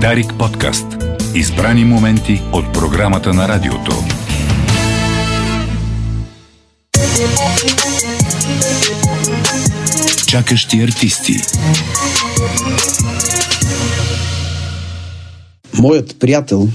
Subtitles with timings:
[0.00, 0.86] Дарик подкаст.
[1.34, 3.92] Избрани моменти от програмата на радиото.
[10.26, 11.32] Чакащи артисти.
[15.78, 16.68] Моят приятел,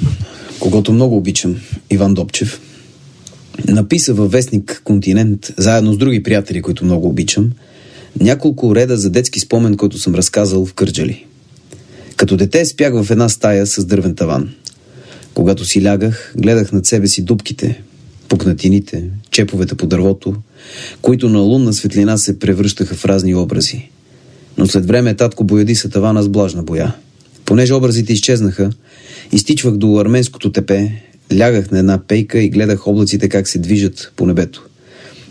[0.60, 1.56] когато много обичам,
[1.90, 2.62] Иван Добчев,
[3.68, 7.52] написа във вестник Континент, заедно с други приятели, които много обичам,
[8.20, 11.26] няколко реда за детски спомен, който съм разказал в Кърджали.
[12.18, 14.54] Като дете спях в една стая с дървен таван.
[15.34, 17.82] Когато си лягах, гледах над себе си дубките,
[18.30, 20.36] пукнатините, чеповете по дървото,
[21.02, 23.90] които на лунна светлина се превръщаха в разни образи.
[24.58, 26.96] Но след време татко бояди са тавана с блажна боя.
[27.46, 28.70] Понеже образите изчезнаха,
[29.32, 30.92] изтичвах до арменското тепе,
[31.38, 34.66] лягах на една пейка и гледах облаците как се движат по небето.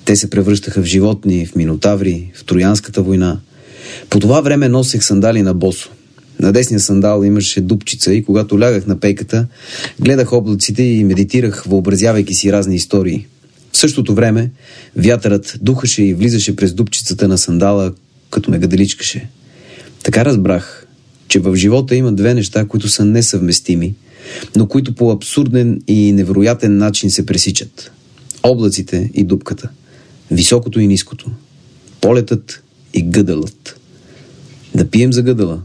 [0.04, 3.40] Те се превръщаха в животни, в минотаври, в Троянската война.
[4.10, 5.90] По това време носех сандали на босо.
[6.40, 9.46] На десния сандал имаше дупчица и когато лягах на пейката,
[10.00, 13.26] гледах облаците и медитирах, въобразявайки си разни истории.
[13.72, 14.50] В същото време
[14.96, 17.92] вятърът духаше и влизаше през дупчицата на сандала,
[18.30, 19.28] като ме гаделичкаше.
[20.02, 20.86] Така разбрах,
[21.28, 23.94] че в живота има две неща, които са несъвместими,
[24.56, 27.92] но които по абсурден и невероятен начин се пресичат.
[28.42, 29.68] Облаците и дупката.
[30.30, 31.30] Високото и ниското.
[32.00, 32.62] Полетът
[32.94, 33.80] и гъдълът.
[34.74, 35.60] Да пием за гъдъла.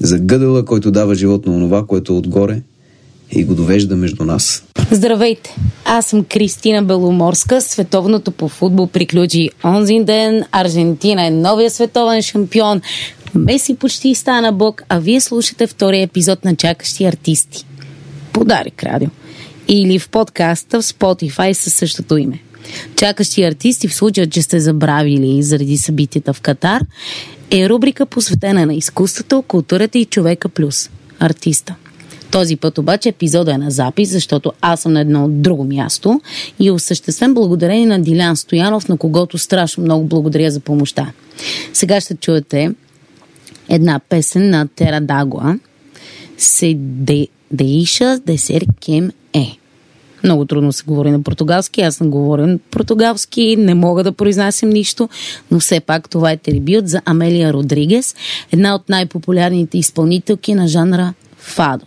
[0.00, 2.62] За гъдъла, който дава живот на онова, което е отгоре
[3.30, 4.64] и го довежда между нас.
[4.90, 5.56] Здравейте!
[5.84, 7.60] Аз съм Кристина Беломорска.
[7.60, 10.44] Световното по футбол приключи онзи ден.
[10.52, 12.80] Аржентина е новия световен шампион.
[13.34, 17.66] Меси почти стана бог, а вие слушате втория епизод на Чакащи артисти.
[18.32, 19.08] Подарик радио.
[19.68, 22.38] Или в подкаста в Spotify със същото име.
[22.96, 26.82] Чакащи артисти в случая, че сте забравили заради събитията в Катар,
[27.50, 31.74] е рубрика посветена на изкуството, културата и човека плюс артиста.
[32.30, 36.20] Този път обаче епизода е на запис, защото аз съм на едно друго място
[36.58, 41.12] и е осъществен благодарение на Дилян Стоянов, на когото страшно много благодаря за помощта.
[41.72, 42.74] Сега ще чуете
[43.68, 45.58] една песен на Тера Дагуа
[46.38, 49.57] се де, Деиша Десер Кем Е.
[50.24, 51.80] Много трудно се говори на португалски.
[51.80, 55.08] Аз не говоря на португалски, не мога да произнасям нищо,
[55.50, 58.14] но все пак това е трибют за Амелия Родригес,
[58.52, 61.86] една от най-популярните изпълнителки на жанра фадо.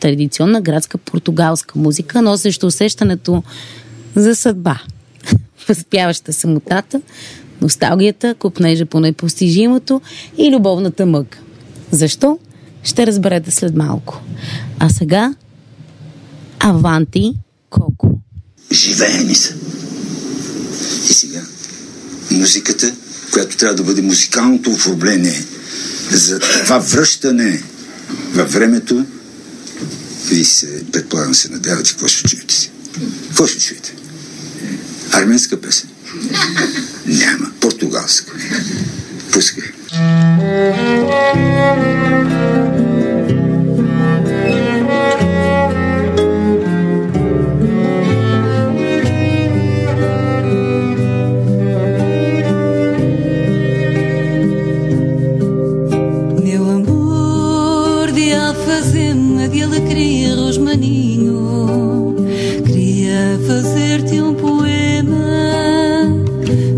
[0.00, 3.42] Традиционна градска португалска музика, носеща усещането
[4.14, 4.78] за съдба.
[5.68, 7.00] Възпяваща самотата,
[7.60, 10.00] носталгията, купнежа по непостижимото
[10.38, 11.38] и любовната мъка.
[11.90, 12.38] Защо?
[12.82, 14.20] Ще разберете след малко.
[14.78, 15.34] А сега
[16.58, 17.34] Аванти
[17.70, 18.10] Коко.
[18.72, 19.54] Живее ми се.
[21.10, 21.42] И сега
[22.30, 22.94] музиката,
[23.32, 25.44] която трябва да бъде музикалното оформление
[26.12, 27.62] за това връщане
[28.32, 29.06] във времето,
[30.26, 32.70] вие се, предполагам, се надявате, какво ще чуете си?
[33.28, 33.94] Какво ще чуете?
[35.12, 35.88] Арменска песен?
[37.06, 37.50] Няма.
[37.60, 38.32] Португалска.
[39.32, 39.64] Пускай.
[59.98, 62.14] Alecrim rosmaninho.
[62.64, 65.16] Queria fazer-te um poema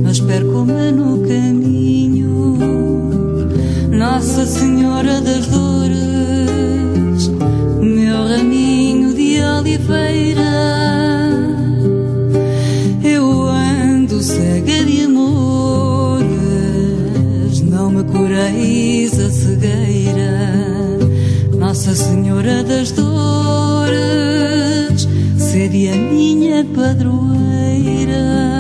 [0.03, 2.59] Mas perco-me no caminho.
[3.91, 7.28] Nossa Senhora das Dores
[7.80, 10.41] Meu raminho de oliveira.
[13.04, 16.30] Eu ando cega de amores
[17.62, 20.41] Não me cureis a cegueira.
[21.59, 23.00] Nossa Senhora das Dores
[25.60, 28.59] Sede a minha padroeira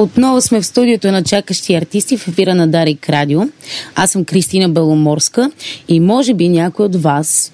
[0.00, 3.40] Отново сме в студиото на чакащи артисти в ефира на Дарик Радио.
[3.94, 5.50] Аз съм Кристина Беломорска
[5.88, 7.52] и може би някой от вас,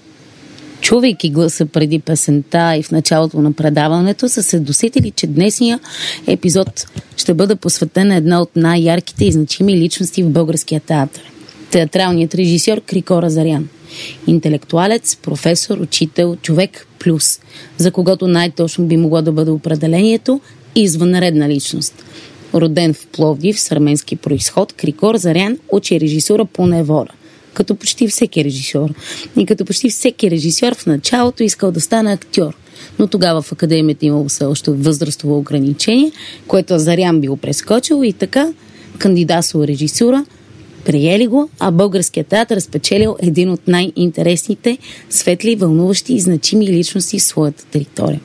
[0.80, 5.80] чувайки гласа преди песента и в началото на предаването, са се досетили, че днесния
[6.26, 11.22] епизод ще бъде посветен на една от най-ярките и значими личности в българския театър.
[11.70, 13.68] Театралният режисьор Крико Разарян.
[14.26, 17.40] Интелектуалец, професор, учител, човек плюс,
[17.78, 20.40] за когото най-точно би могло да бъде определението
[20.74, 22.04] извънредна личност.
[22.54, 27.08] Роден в Пловдив с арменски происход, Крикор Зарян учи режисура по неволя
[27.56, 28.90] като почти всеки режисьор.
[29.36, 32.56] И като почти всеки режисьор в началото искал да стане актьор.
[32.98, 36.12] Но тогава в академията имало все още възрастово ограничение,
[36.46, 38.52] което Зарян бил прескочил и така
[38.98, 40.24] кандидатствал режисура,
[40.84, 44.78] приели го, а българският театър спечелил един от най-интересните,
[45.10, 48.20] светли, вълнуващи и значими личности в своята територия.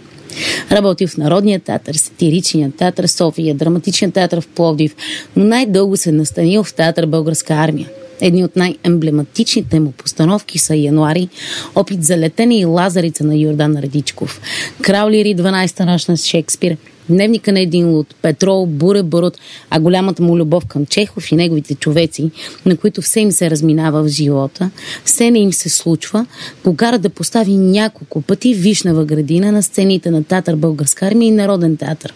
[0.71, 4.95] Работил в Народния театър, сатиричния театър София, драматичния театър в Пловдив,
[5.35, 7.87] но най-дълго се настанил в театър Българска армия.
[8.21, 11.29] Едни от най-емблематичните му постановки са Януари,
[11.75, 14.41] Опит за летене и Лазарица на Йордан Радичков,
[14.81, 16.77] Краулири 12-та нощ на Шекспир,
[17.09, 19.37] Дневника на един луд, Петрол, Буре Барут,
[19.69, 22.31] а голямата му любов към Чехов и неговите човеци,
[22.65, 24.69] на които все им се разминава в живота,
[25.05, 26.25] все не им се случва,
[26.63, 31.31] го кара да постави няколко пъти Вишнева градина на сцените на Театър Българска армия и
[31.31, 32.13] Народен театър.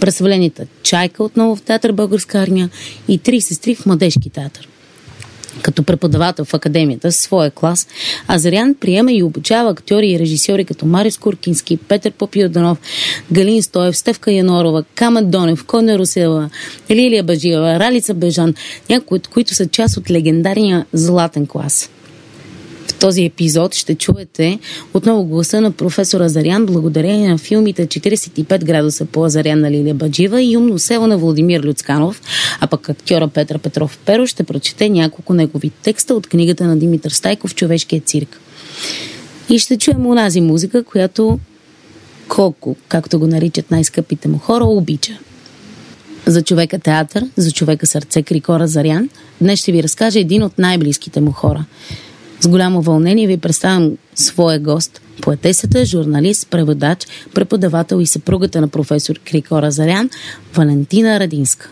[0.00, 2.70] Представленията Чайка отново в Театър Българска армия
[3.08, 4.68] и Три сестри в Младежки театър
[5.62, 7.88] като преподавател в академията в своя клас,
[8.28, 12.78] Азарян приема и обучава актьори и режисьори като Марис Куркински, Петър Попиоданов,
[13.32, 16.50] Галин Стоев, Стевка Янорова, Камът Донев, Коня Русева,
[16.90, 18.54] Лилия Бажиева, Ралица Бежан,
[18.90, 21.90] някои от които са част от легендарния Златен клас.
[23.02, 24.58] Този епизод ще чуете
[24.94, 30.42] отново гласа на професор Азарян благодарение на филмите 45 градуса по Азарян на Лилия Баджива
[30.42, 32.22] и Умно село на Владимир Люцканов,
[32.60, 37.10] а пък актьора Петър Петров Перо ще прочете няколко негови текста от книгата на Димитър
[37.10, 38.40] Стайков «Човешкия цирк».
[39.48, 41.38] И ще чуем онази музика, която
[42.28, 45.18] колко, както го наричат най-скъпите му хора, обича.
[46.26, 49.08] За човека театър, за човека сърце Крикора Зарян,
[49.40, 51.64] днес ще ви разкаже един от най-близките му хора.
[52.42, 59.18] С голямо вълнение ви представям своя гост, поетесата, журналист, преводач, преподавател и съпругата на професор
[59.24, 60.10] Крикора Зарян,
[60.54, 61.70] Валентина Радинска.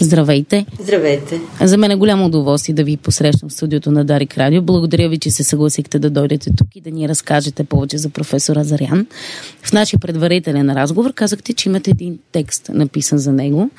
[0.00, 0.66] Здравейте!
[0.80, 1.40] Здравейте!
[1.60, 4.62] За мен е голямо удоволствие да ви посрещам в студиото на Дарик Радио.
[4.62, 8.64] Благодаря ви, че се съгласихте да дойдете тук и да ни разкажете повече за професора
[8.64, 9.06] Зарян.
[9.62, 13.70] В нашия предварителен разговор казахте, че имате един текст написан за него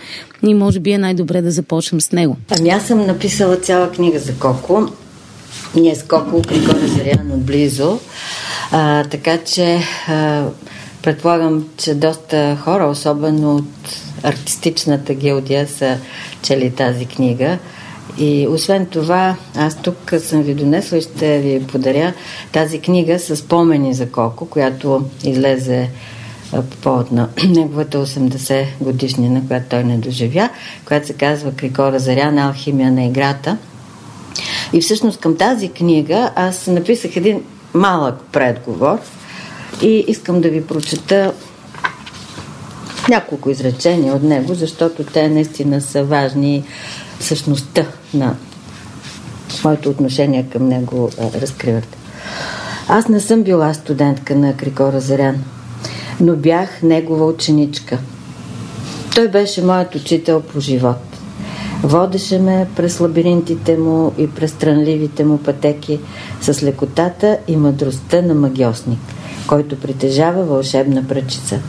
[0.48, 2.38] и може би е най-добре да започнем с него.
[2.60, 4.88] Ами аз съм написала цяла книга за Коко.
[5.76, 8.00] Ние с Коко Григорий Зарян отблизо.
[8.72, 10.46] А, така че а,
[11.04, 13.66] предполагам, че доста хора, особено от
[14.24, 15.98] артистичната гилдия, са
[16.42, 17.58] чели тази книга.
[18.18, 22.14] И освен това, аз тук съм ви донесла и ще ви подаря
[22.52, 25.90] тази книга с спомени за Коко, която излезе
[26.52, 30.50] по повод на неговата 80 годишнина, която той не доживя,
[30.86, 33.58] която се казва Крикора Зарян, алхимия на играта.
[34.74, 37.42] И всъщност към тази книга аз написах един
[37.74, 38.98] малък предговор
[39.82, 41.34] и искам да ви прочета
[43.10, 46.64] няколко изречения от него, защото те наистина са важни
[47.20, 48.36] същността на
[49.64, 51.98] моето отношение към него разкриват.
[52.88, 55.44] Аз не съм била студентка на Крикора Зарян,
[56.20, 57.98] но бях негова ученичка.
[59.16, 61.11] Той беше моят учител по живот.
[61.84, 66.00] Водеше ме през лабиринтите му и през странливите му пътеки
[66.42, 69.00] с лекотата и мъдростта на магиосник,
[69.48, 71.60] който притежава вълшебна пръчица.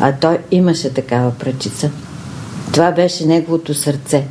[0.00, 1.90] А той имаше такава пръчица.
[2.72, 4.26] Това беше неговото сърце.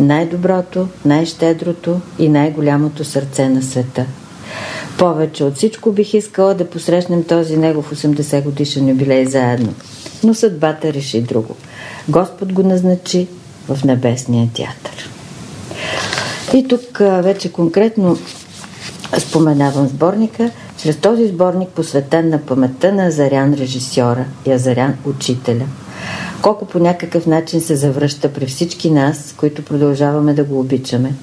[0.00, 4.06] Най-доброто, най-щедрото и най-голямото сърце на света.
[4.98, 9.74] Повече от всичко бих искала да посрещнем този негов 80 годишен юбилей заедно.
[10.24, 11.56] Но съдбата реши друго.
[12.08, 13.28] Господ го назначи
[13.68, 15.10] в Небесния театър.
[16.54, 18.18] И тук вече конкретно
[19.18, 25.64] споменавам сборника, чрез този сборник посветен на паметта на Азарян режисьора и Азарян учителя.
[26.42, 31.14] Колко по някакъв начин се завръща при всички нас, които продължаваме да го обичаме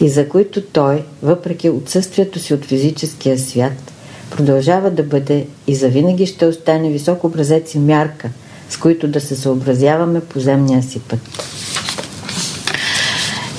[0.00, 3.92] и за които той, въпреки отсъствието си от физическия свят,
[4.30, 8.28] продължава да бъде и завинаги ще остане висок образец и мярка,
[8.70, 11.20] с които да се съобразяваме по земния си път.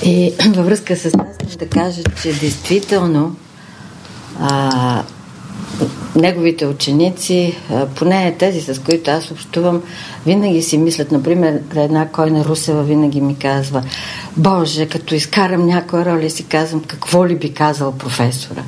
[0.08, 1.24] И във връзка с това
[1.58, 3.36] да кажа, че действително
[4.40, 5.02] а,
[6.16, 9.82] неговите ученици, а, поне тези, с които аз общувам,
[10.26, 13.82] винаги си мислят, например, една Койна Русева винаги ми казва,
[14.36, 18.62] Боже, като изкарам някоя роля си казвам, какво ли би казал професора.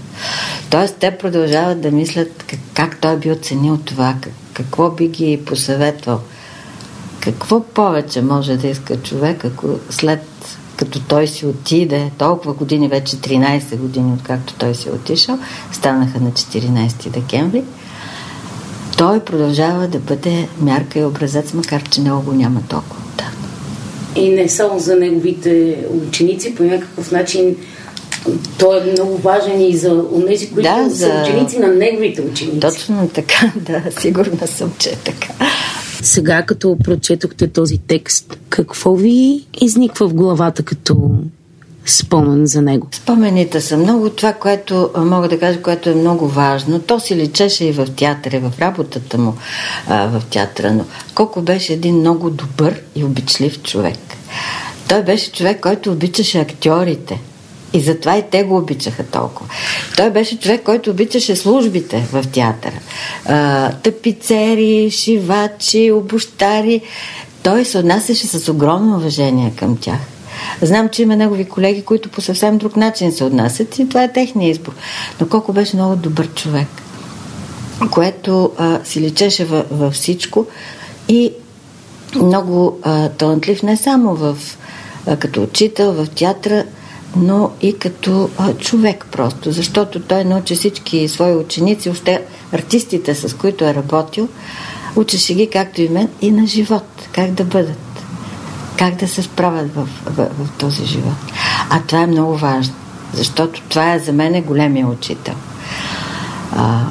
[0.71, 5.41] Тоест, те продължават да мислят как, как той би оценил това, как, какво би ги
[5.47, 6.21] посъветвал.
[7.21, 10.30] Какво повече може да иска човек, ако след
[10.81, 15.39] като той си отиде, толкова години, вече 13 години, откакто той си е отишъл,
[15.73, 17.63] станаха на 14 декември,
[18.99, 23.03] той продължава да бъде мярка и образец, макар че него го няма толкова.
[23.17, 23.31] Да.
[24.21, 25.77] И не само за неговите
[26.09, 27.57] ученици, по някакъв начин
[28.59, 32.61] той е много важен и за тези, които Да, са за- ученици на неговите ученици.
[32.61, 35.29] Точно така, да, сигурна съм, че е така.
[36.03, 41.11] Сега, като прочетохте този текст, какво ви изниква в главата като
[41.87, 42.89] спомен за него?
[42.93, 44.11] Спомените са много.
[44.11, 48.41] Това, което мога да кажа, което е много важно, то си личеше и в театъра,
[48.41, 49.35] в работата му
[49.89, 53.99] а, в театъра, но колко беше един много добър и обичлив човек.
[54.89, 57.21] Той беше човек, който обичаше актьорите.
[57.73, 59.51] И затова и те го обичаха толкова.
[59.97, 62.79] Той беше човек, който обичаше службите в театъра.
[63.27, 66.81] А, тъпицери, шивачи, обощари.
[67.43, 69.99] Той се отнасяше с огромно уважение към тях.
[70.63, 74.13] Знам, че има негови колеги, които по съвсем друг начин се отнасят и това е
[74.13, 74.73] техния избор.
[75.21, 76.69] Но колко беше много добър човек,
[77.91, 80.47] което а, си личеше във, във всичко
[81.09, 81.33] и
[82.15, 84.39] много а, талантлив не само в,
[85.07, 86.65] а, като учител в театъра,
[87.17, 93.37] но и като а, човек просто, защото той научи всички свои ученици, още артистите, с
[93.37, 94.29] които е работил,
[94.97, 97.79] учеше ги, както и мен, и на живот, как да бъдат
[98.81, 101.15] как да се справят в, в, в този живот.
[101.71, 102.75] А това е много важно,
[103.15, 105.35] защото това е за мен големия учител.
[106.57, 106.85] А,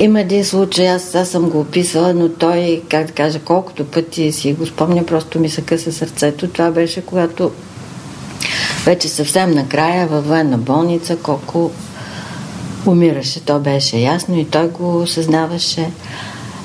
[0.00, 4.32] има един случай, аз, аз съм го описала, но той, как да кажа, колкото пъти
[4.32, 6.48] си го спомня, просто ми се къса сърцето.
[6.48, 7.50] Това беше когато
[8.84, 11.70] вече съвсем накрая във военна болница, колко
[12.86, 13.40] умираше.
[13.40, 15.90] То беше ясно и той го осъзнаваше.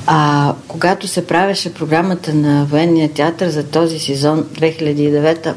[0.07, 5.53] А когато се правеше програмата на военния театър за този сезон 2009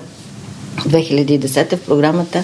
[0.77, 2.43] 2010 в програмата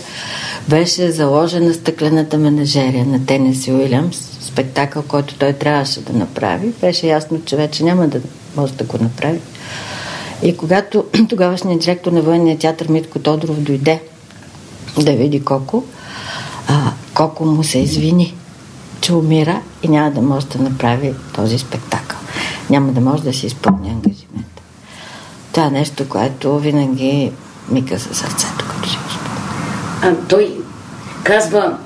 [0.69, 6.73] беше заложена стъклената менажерия на Тенеси Уилямс, спектакъл, който той трябваше да направи.
[6.81, 8.21] Беше ясно, че вече няма да
[8.57, 9.40] може да го направи.
[10.43, 14.03] И когато тогавашният директор на военния театър Митко Тодоров дойде
[14.99, 15.85] да види Коко,
[16.69, 18.35] а, Коко му се извини,
[19.01, 22.19] че умира и няма да може да направи този спектакъл.
[22.71, 24.63] Няма да може да си изпълни ангажимента.
[25.53, 27.33] Това е нещо, което винаги
[27.69, 29.03] ми къса сърцето, като си го.
[30.03, 30.55] А, той
[31.25, 31.79] казва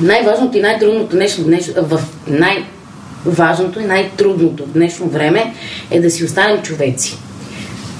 [0.00, 1.70] най-важното и най-трудното нещо днеш...
[1.76, 5.54] в най-важното и най-трудното в днешно време
[5.90, 7.18] е да си останем човеци.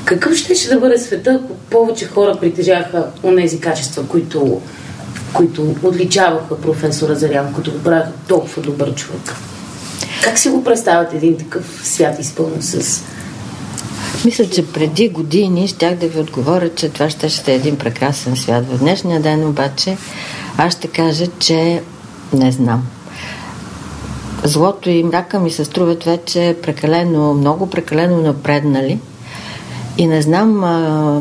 [0.05, 4.61] Какъв ще, да бъде света, ако повече хора притежаваха онези качества, които,
[5.33, 9.35] които отличаваха професора Зарян, които го правяха толкова добър човек?
[10.23, 13.03] Как си го представяте един такъв свят изпълнен с...
[14.25, 18.37] Мисля, че преди години щях да ви отговоря, че това ще, ще е един прекрасен
[18.37, 18.65] свят.
[18.67, 19.97] В днешния ден обаче
[20.59, 21.83] аз ще кажа, че
[22.33, 22.87] не знам.
[24.45, 28.99] Злото и мрака ми се струват вече прекалено, много прекалено напреднали.
[29.99, 31.21] И не знам а,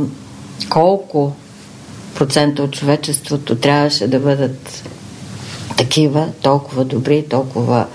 [0.70, 1.32] колко
[2.16, 4.84] процента от човечеството трябваше да бъдат
[5.78, 7.86] такива, толкова добри, толкова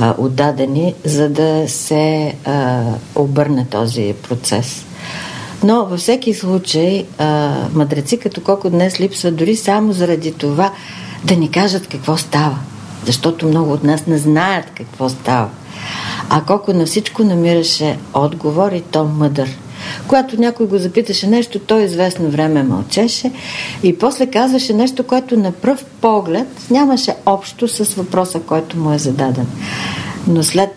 [0.00, 2.82] а, отдадени, за да се а,
[3.14, 4.84] обърне този процес.
[5.64, 10.72] Но във всеки случай, а, мъдреци като колко днес липсват дори само заради това
[11.24, 12.58] да ни кажат какво става.
[13.06, 15.48] Защото много от нас не знаят какво става.
[16.30, 19.58] А колко на всичко намираше отговор и то мъдър.
[20.08, 23.32] Когато някой го запиташе нещо, той известно време мълчеше
[23.82, 28.98] и после казваше нещо, което на пръв поглед нямаше общо с въпроса, който му е
[28.98, 29.46] зададен.
[30.28, 30.70] Но след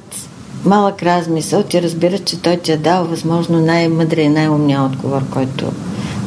[0.65, 5.71] малък размисъл, ти разбираш, че той ти е дал възможно най-мъдрия и най-умния отговор, който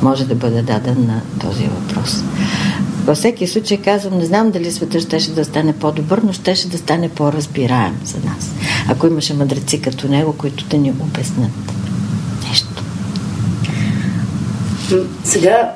[0.02, 2.24] може да бъде даден на този въпрос.
[3.04, 6.78] Във всеки случай казвам, не знам дали света щеше да стане по-добър, но щеше да
[6.78, 8.50] стане по-разбираем за нас.
[8.88, 11.50] Ако имаше мъдреци като него, които да ни обяснат
[12.48, 12.84] нещо.
[15.24, 15.72] Сега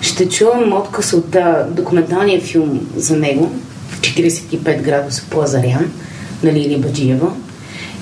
[0.00, 3.52] ще чувам отказ от а, документалния филм за него
[4.00, 5.92] 45 градуса по Азарян
[6.42, 7.32] на Лили Баджиева.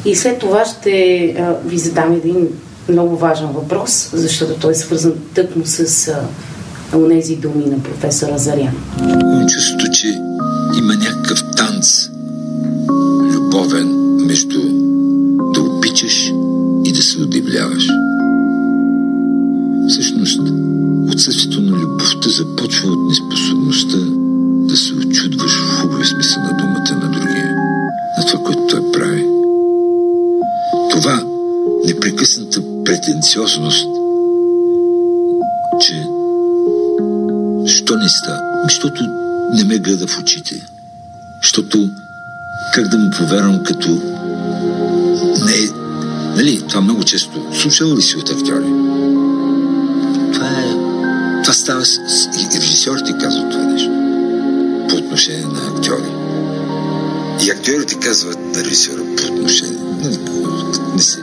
[0.04, 2.48] И след това ще а, ви задам един
[2.88, 6.28] много важен въпрос, защото той е свързан тъкмо с а,
[7.08, 8.76] тези думи на професор Азарян.
[9.00, 10.06] Имам чувството, че
[10.78, 12.08] има някакъв танц
[13.34, 14.60] любовен между
[15.54, 16.32] да обичаш
[16.84, 17.88] и да се удивляваш.
[19.92, 20.40] Всъщност,
[21.12, 23.98] отсъствието на любовта започва от неспособността
[24.68, 27.56] да се очудваш в хубавия смисъл на думата на другия,
[28.18, 29.26] на това, което той прави.
[30.90, 31.24] Това
[31.84, 33.86] непрекъсната претенциозност,
[35.80, 35.94] че
[37.66, 38.40] що не ста?
[38.64, 39.04] Защото
[39.54, 40.66] не ме гледа в очите.
[41.42, 41.90] Защото
[42.74, 43.88] как да му повярвам като
[45.46, 45.82] не
[46.36, 47.46] Нали, това много често.
[47.52, 48.91] Слушал ли си от актьори?
[51.52, 51.98] Това става с...
[52.40, 53.90] И режисьорите казват това нещо.
[54.88, 56.10] По отношение на актьори.
[57.46, 59.78] И актьорите казват на режисьора по отношение.
[60.02, 60.18] Нали,
[60.94, 61.18] не се...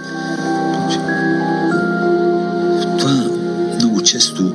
[3.00, 3.12] Това
[3.76, 4.54] много често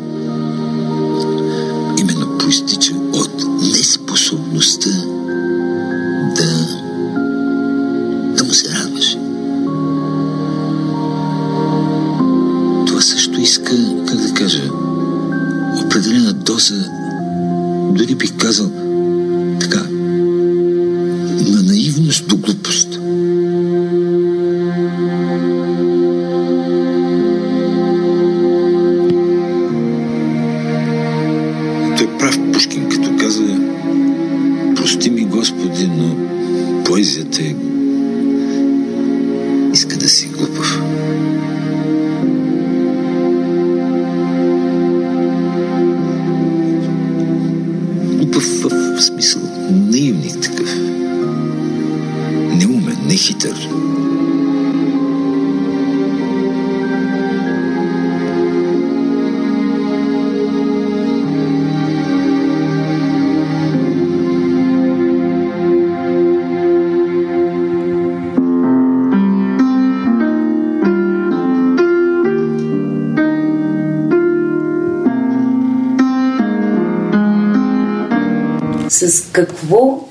[78.95, 80.09] С какво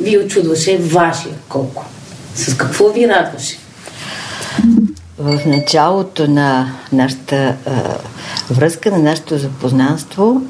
[0.00, 1.84] ви очудваше вашия колко?
[2.34, 3.58] С какво ви радваше?
[5.18, 7.96] В началото на нашата а,
[8.50, 10.42] връзка, на нашето запознанство,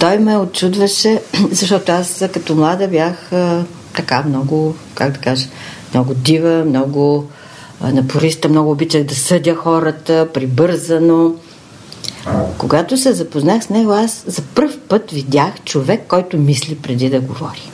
[0.00, 3.64] той ме очудваше, защото аз като млада бях а,
[3.96, 5.48] така много, как да кажа,
[5.94, 7.30] много дива, много
[7.80, 11.34] а, напориста, много обичах да съдя хората, прибързано.
[12.58, 17.20] Когато се запознах с него, аз за първ път видях човек, който мисли преди да
[17.20, 17.70] говори.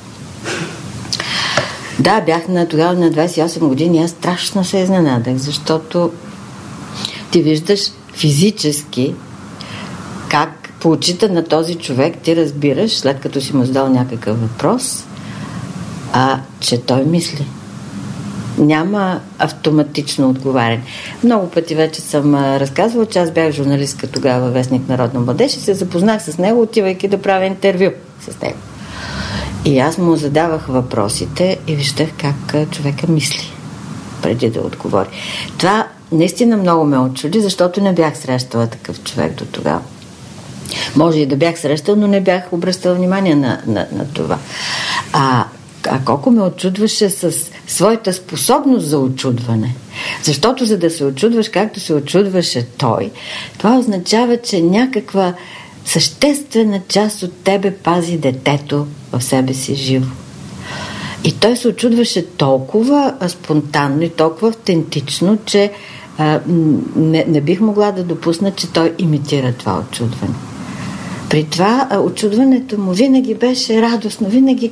[2.01, 4.03] Да, бях на тогава на 28 години.
[4.03, 6.13] Аз страшно се изненадах, защото
[7.31, 7.81] ти виждаш
[8.13, 9.15] физически
[10.29, 15.05] как по очите на този човек ти разбираш, след като си му задал някакъв въпрос,
[16.13, 17.47] а че той мисли.
[18.59, 20.83] Няма автоматично отговаряне.
[21.25, 25.75] Много пъти вече съм разказвала, че аз бях журналистка тогава, вестник Народна младеж и се
[25.75, 27.91] запознах с него, отивайки да правя интервю
[28.21, 28.59] с него.
[29.65, 33.53] И аз му задавах въпросите и виждах как човека мисли
[34.23, 35.09] преди да отговори.
[35.59, 39.81] Това наистина много ме очуди, защото не бях срещала такъв човек до тогава.
[40.97, 44.39] Може и да бях срещал, но не бях обръщала внимание на, на, на това.
[45.13, 45.45] А,
[45.89, 49.75] а колко ме очудваше с своята способност за очудване.
[50.23, 53.11] Защото за да се очудваш както се очудваше той,
[53.59, 55.35] това означава, че някаква
[55.85, 60.11] съществена част от тебе пази детето в себе си живо.
[61.25, 65.73] И той се очудваше толкова спонтанно и толкова автентично, че
[66.19, 66.41] а,
[66.97, 70.35] не, не бих могла да допусна, че той имитира това очудване.
[71.31, 74.71] При това а, очудването му винаги беше радостно, винаги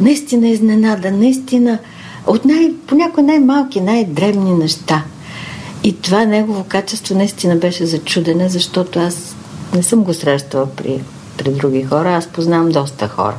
[0.00, 1.78] наистина изненада, наистина
[2.26, 5.04] от най, понякога най-малки, най-дребни неща.
[5.84, 9.36] И това негово качество наистина беше зачудене, защото аз
[9.74, 11.00] не съм го срещала при,
[11.36, 13.36] при други хора, аз познавам доста хора.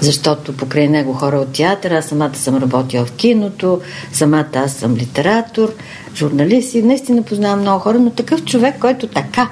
[0.00, 3.80] защото покрай него хора от театъра, аз самата съм работила в киното,
[4.12, 5.74] самата аз съм литератор,
[6.16, 9.50] журналист и наистина познавам много хора, но такъв човек, който така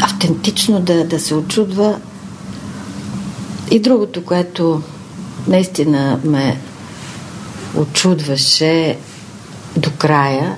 [0.00, 1.98] автентично да, да се очудва.
[3.70, 4.82] И другото, което
[5.48, 6.58] наистина ме
[7.76, 8.96] очудваше
[9.76, 10.56] до края,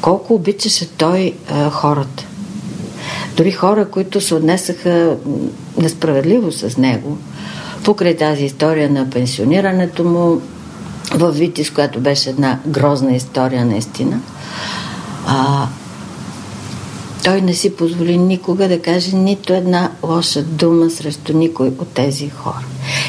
[0.00, 2.24] колко обичаше той а, хората.
[3.36, 5.16] Дори хора, които се отнесаха
[5.78, 7.18] несправедливо с него,
[7.84, 10.40] покрай тази история на пенсионирането му
[11.14, 14.20] в Витис, която беше една грозна история наистина,
[15.26, 15.66] а,
[17.24, 22.28] той не си позволи никога да каже нито една лоша дума срещу никой от тези
[22.28, 22.64] хора.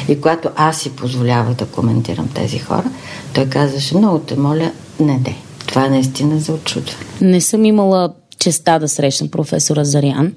[0.08, 2.90] И когато аз си позволявах да коментирам тези хора,
[3.34, 5.34] той казваше, много те моля, не де.
[5.66, 6.98] Това е наистина за очудване.
[7.20, 10.32] Не съм имала честа да срещна професора Зарян,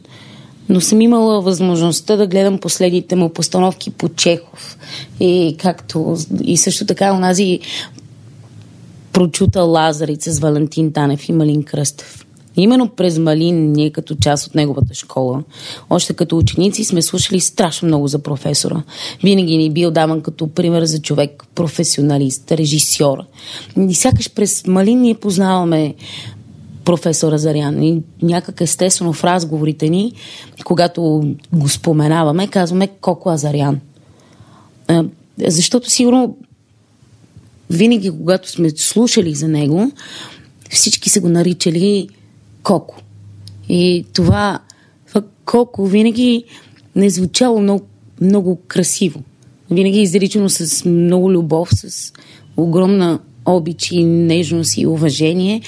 [0.70, 4.78] но съм имала възможността да гледам последните му постановки по Чехов.
[5.20, 7.60] И както и също така онази
[9.14, 12.26] прочута Лазарица с Валентин Танев и Малин Кръстев.
[12.60, 15.44] Именно през Малин, ние като част от неговата школа,
[15.90, 18.84] още като ученици сме слушали страшно много за професора.
[19.24, 23.18] Винаги ни бил даван като пример за човек, професионалист, режисьор.
[23.90, 25.96] И сякаш през Малин ние познаваме
[26.86, 27.84] професора Зарян.
[27.84, 30.14] И някак естествено в разговорите ни,
[30.66, 33.80] когато го споменаваме, казваме Коко Азарян.
[35.48, 36.38] Защото сигурно
[37.70, 39.92] винаги, когато сме слушали за него,
[40.70, 42.10] всички са го наричали
[42.64, 42.96] Коко.
[43.70, 44.60] И това,
[45.08, 46.44] това Коко винаги
[46.96, 47.86] не е звучало много,
[48.22, 49.24] много красиво.
[49.72, 52.14] Винаги е изричано с много любов, с
[52.58, 55.62] огромна обич и нежност и уважение.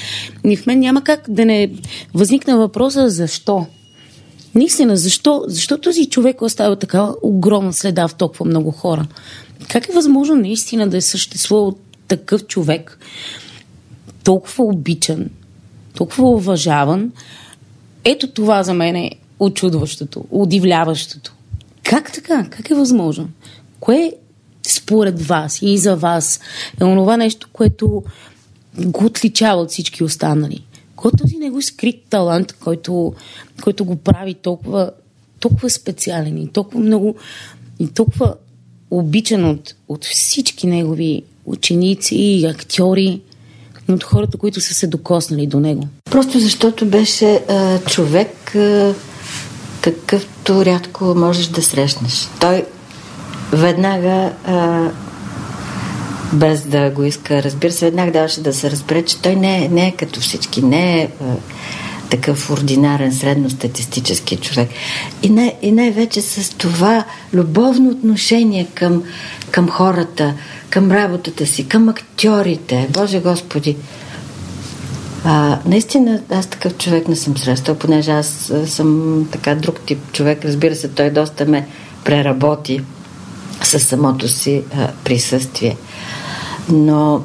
[0.45, 1.71] И в мен няма как да не
[2.13, 3.65] възникне въпроса защо.
[4.55, 9.07] Наистина, защо, защо този човек оставя такава огромна следа в толкова много хора?
[9.69, 11.77] Как е възможно наистина да е съществувал
[12.07, 12.99] такъв човек,
[14.23, 15.29] толкова обичан,
[15.93, 17.11] толкова уважаван?
[18.03, 21.33] Ето това за мен е очудващото, удивляващото.
[21.83, 22.47] Как така?
[22.49, 23.29] Как е възможно?
[23.79, 24.13] Кое
[24.63, 26.39] според вас и за вас
[26.81, 28.03] е онова нещо, което
[28.77, 30.63] го отличава от всички останали?
[30.95, 33.13] Кой е този него скрит талант, който,
[33.61, 34.91] който го прави толкова,
[35.39, 37.15] толкова специален и толкова много
[37.79, 38.35] и толкова
[38.91, 43.21] обичан от, от всички негови ученици и актьори,
[43.93, 45.87] от хората, които са се докоснали до него?
[46.11, 48.93] Просто защото беше а, човек, а,
[49.81, 52.29] какъвто рядко можеш да срещнеш.
[52.39, 52.65] Той
[53.51, 54.87] веднага, а,
[56.33, 59.69] без да го иска, разбира се, веднага даваше да се разбере, че той не е,
[59.69, 61.25] не е като всички, не е а,
[62.09, 64.69] такъв ординарен, средностатистически човек.
[65.23, 69.03] И, най- и най-вече с това любовно отношение към,
[69.51, 70.33] към хората,
[70.71, 72.87] към работата си, към актьорите.
[72.89, 73.77] Боже Господи!
[75.25, 80.45] А, наистина, аз такъв човек не съм срещал, понеже аз съм така друг тип човек.
[80.45, 81.67] Разбира се, той доста ме
[82.05, 82.81] преработи
[83.63, 85.77] със самото си а, присъствие.
[86.69, 87.23] Но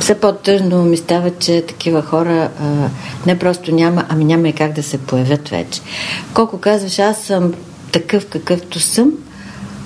[0.00, 2.88] все по-тъжно ми става, че такива хора а,
[3.26, 5.80] не просто няма, ами няма и как да се появят вече.
[6.34, 7.54] Колко казваш, аз съм
[7.92, 9.12] такъв какъвто съм,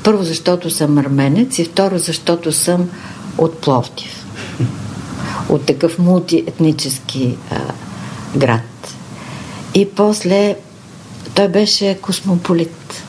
[0.04, 2.90] първо защото съм арменец и второ защото съм
[3.38, 4.26] от Пловдив.
[5.48, 7.60] От такъв мултиетнически а,
[8.36, 8.94] град.
[9.74, 10.56] И после
[11.34, 13.02] той беше космополит.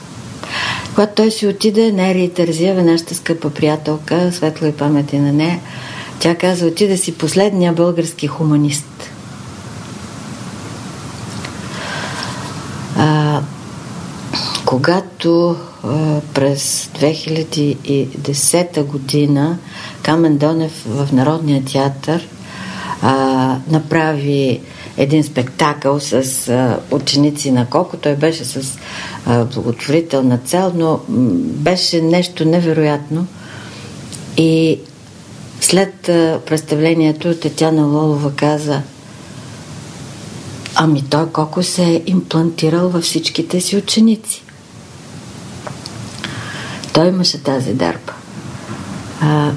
[0.95, 5.59] Когато той си отиде, Нери Тързиева, нашата скъпа приятелка, светла и памети на нея,
[6.19, 8.85] тя каза, отиде си последния български хуманист.
[12.97, 13.41] А,
[14.71, 15.55] когато
[16.33, 19.57] през 2010 година
[20.03, 22.27] Камен Донев в Народния театър
[23.01, 24.61] а, направи
[24.97, 26.13] един спектакъл с
[26.49, 27.97] а, ученици на Коко.
[27.97, 28.79] Той беше с
[29.25, 33.27] а, благотворителна цел, но беше нещо невероятно.
[34.37, 34.79] И
[35.61, 38.81] след а, представлението Тетяна Лолова каза
[40.75, 44.43] Ами той Коко се е имплантирал във всичките си ученици.
[47.01, 48.13] Той имаше тази дарба.
[49.21, 49.51] А,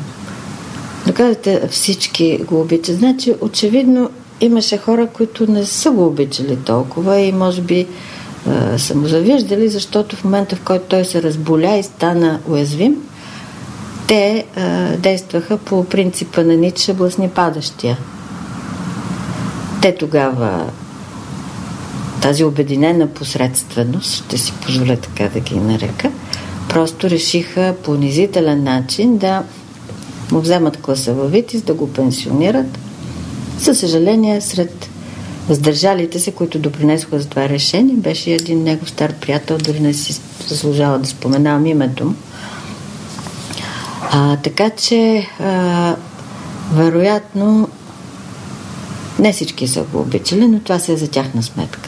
[1.06, 2.96] да кажете, всички го обичат.
[2.96, 7.86] Значи, очевидно, имаше хора, които не са го обичали толкова и може би
[8.48, 12.96] а, са му завиждали, защото в момента, в който той се разболя и стана уязвим,
[14.06, 17.98] те а, действаха по принципа на Ницше блъсни падащия.
[19.82, 20.70] Те тогава
[22.22, 26.10] тази обединена посредственост, ще си позволя така да ги нарека,
[26.74, 29.42] просто решиха по унизителен начин да
[30.32, 32.78] му вземат класа във Витис, да го пенсионират.
[33.58, 34.90] Със съжаление, сред
[35.48, 40.20] Въздържалите се, които допринесоха за това решение, беше един негов стар приятел, дори не си
[40.48, 42.14] заслужава да споменавам името му.
[44.10, 45.96] А, така че, а,
[46.72, 47.68] вероятно,
[49.18, 51.83] не всички са го обичали, но това се е за тяхна сметка.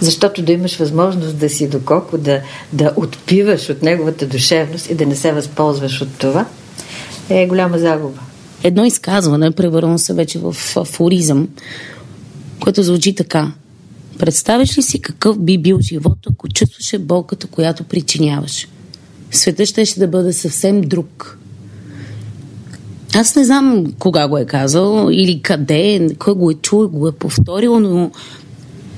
[0.00, 2.40] Защото да имаш възможност да си доколко да,
[2.72, 6.46] да отпиваш от неговата душевност и да не се възползваш от това,
[7.28, 8.20] е голяма загуба.
[8.62, 11.48] Едно изказване превърна се вече в афоризъм,
[12.60, 13.52] което звучи така.
[14.18, 18.68] Представяш ли си какъв би бил живот, ако чувстваше болката, която причиняваш?
[19.30, 21.38] Светът ще, ще да бъде съвсем друг.
[23.14, 27.12] Аз не знам кога го е казал или къде, кой го е чул, го е
[27.12, 28.10] повторил, но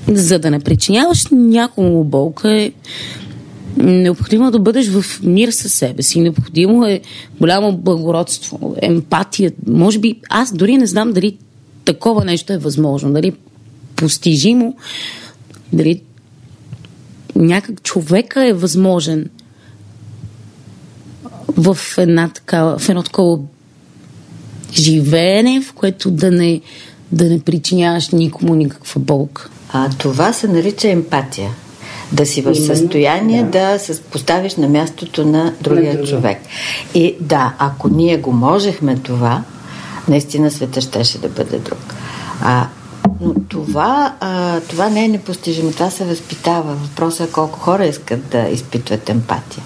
[0.07, 2.71] за да не причиняваш някому болка е
[3.77, 6.21] необходимо да бъдеш в мир със себе си.
[6.21, 7.01] Необходимо е
[7.39, 9.51] голямо благородство, емпатия.
[9.67, 11.37] Може би аз дори не знам дали
[11.85, 13.33] такова нещо е възможно, дали
[13.95, 14.75] постижимо,
[15.73, 16.01] дали
[17.35, 19.29] някак човека е възможен
[21.47, 23.39] в, една такава, в едно такова
[24.73, 26.61] живеене, в което да не,
[27.11, 29.49] да не причиняваш никому никаква болка.
[29.73, 31.49] А това се нарича емпатия.
[32.11, 36.37] Да си в състояние да, да се поставиш на мястото на другия на човек.
[36.93, 39.43] И да, ако ние го можехме това,
[40.07, 41.95] наистина света щеше да бъде друг.
[42.41, 42.67] А,
[43.21, 45.71] но това, а, това не е непостижимо.
[45.71, 46.73] Това се възпитава.
[46.75, 49.63] Въпросът е колко хора искат да изпитват емпатия.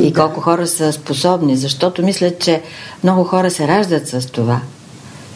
[0.00, 0.20] И да.
[0.20, 1.56] колко хора са способни.
[1.56, 2.62] Защото мисля, че
[3.04, 4.60] много хора се раждат с това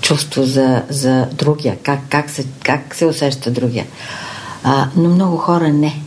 [0.01, 1.77] чувство за, за другия.
[1.83, 3.87] Как, как, се, как се усеща другия.
[4.65, 6.03] А, но много хора не.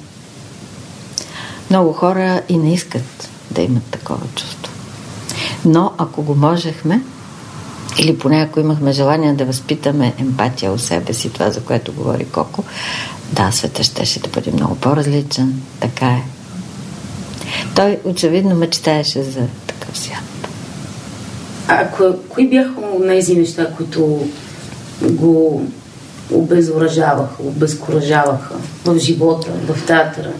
[1.69, 4.73] Много хора и не искат да имат такова чувство.
[5.65, 7.01] Но ако го можехме,
[7.99, 12.25] или поне ако имахме желание да възпитаме емпатия у себе си, това за което говори
[12.25, 12.63] Коко,
[13.31, 15.61] да, света щеше да бъде много по-различен.
[15.79, 16.23] Така е.
[17.75, 20.52] Той очевидно мечтаеше за такъв свят.
[21.67, 22.73] А ко, кои бяха
[23.07, 24.27] тези неща, които
[25.01, 25.63] го
[26.31, 30.31] обезоръжаваха, обезкуражаваха в живота, в театъра?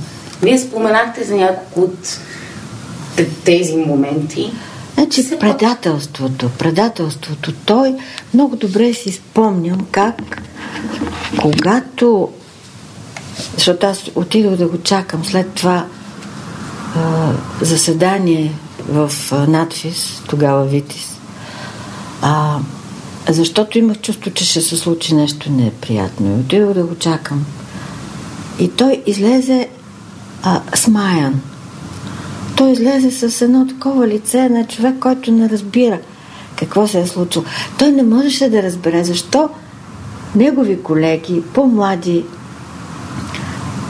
[0.42, 2.20] Вие споменахте за няколко от
[3.44, 4.52] тези моменти.
[4.94, 7.54] Значи предателството, предателството.
[7.66, 7.96] Той
[8.34, 10.42] много добре си спомням как
[11.42, 12.30] когато
[13.56, 15.86] защото аз отидох да го чакам след това
[16.96, 17.32] а,
[17.62, 18.52] заседание
[18.90, 21.13] в а, надфис, тогава Витис.
[22.26, 22.60] А,
[23.30, 26.38] защото имах чувство, че ще се случи нещо неприятно.
[26.38, 27.46] И отидох да го чакам.
[28.60, 29.70] И той излезе
[30.44, 31.42] а, смаян
[32.56, 36.00] той излезе с едно такова лице на човек, който не разбира
[36.56, 37.46] какво се е случило.
[37.80, 39.50] Той не можеше да разбере защо
[40.36, 42.26] негови колеги, по-млади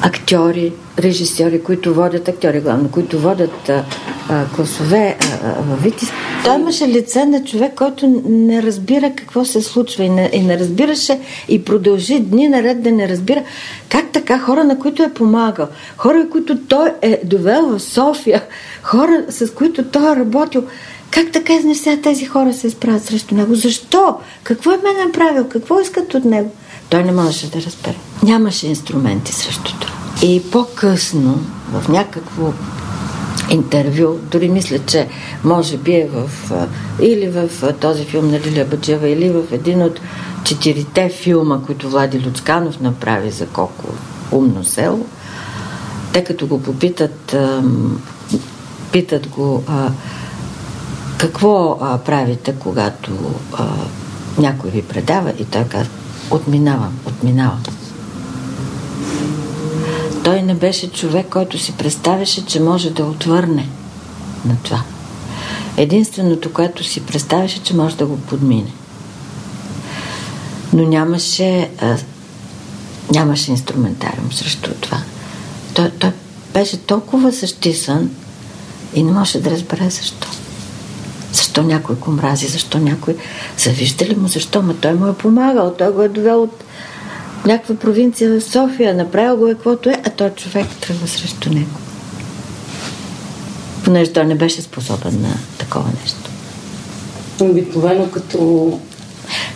[0.03, 3.83] актьори, режисьори, които водят актьори, главно, които водят а,
[4.29, 6.09] а, класове в Витис.
[6.45, 10.59] Той имаше лице на човек, който не разбира какво се случва и не, и не
[10.59, 13.43] разбираше и продължи дни наред да не разбира
[13.89, 18.43] как така хора, на които е помагал, хора, които той е довел в София,
[18.83, 20.63] хора, с които той е работил,
[21.11, 23.55] как така изнеся тези хора се изправят срещу него?
[23.55, 24.15] Защо?
[24.43, 25.47] Какво е мен направил?
[25.49, 26.51] Какво искат от него?
[26.93, 27.95] Той не можеше да разбере.
[28.23, 29.93] Нямаше инструменти срещу това.
[30.23, 31.39] И по-късно,
[31.71, 32.53] в някакво
[33.49, 35.07] интервю, дори мисля, че
[35.43, 36.29] може би е в,
[37.01, 39.99] или в този филм на Лилия Баджева, или в един от
[40.43, 43.85] четирите филма, които Влади Люцканов направи за колко
[44.31, 45.05] умно село,
[46.13, 47.35] те като го попитат,
[48.91, 49.63] питат го
[51.17, 53.11] какво правите, когато
[54.37, 55.93] някой ви предава и той казва,
[56.31, 57.63] отминавам, отминавам.
[60.23, 63.67] Той не беше човек, който си представяше, че може да отвърне
[64.45, 64.83] на това.
[65.77, 68.71] Единственото, което си представяше, че може да го подмине.
[70.73, 71.97] Но нямаше, а,
[73.13, 74.97] нямаше инструментариум срещу това.
[75.73, 76.11] Той, той
[76.53, 78.09] беше толкова същисан
[78.93, 80.27] и не може да разбере защо.
[81.33, 83.17] Защо някой го мрази, защо някой...
[83.57, 84.61] Завижда ли му защо?
[84.61, 86.63] Ма той му е помагал, той го е довел от
[87.45, 91.77] някаква провинция в София, направил го е каквото е, а той човек тръгва срещу него.
[93.83, 96.29] Понеже той не беше способен на такова нещо.
[97.41, 98.79] Обикновено като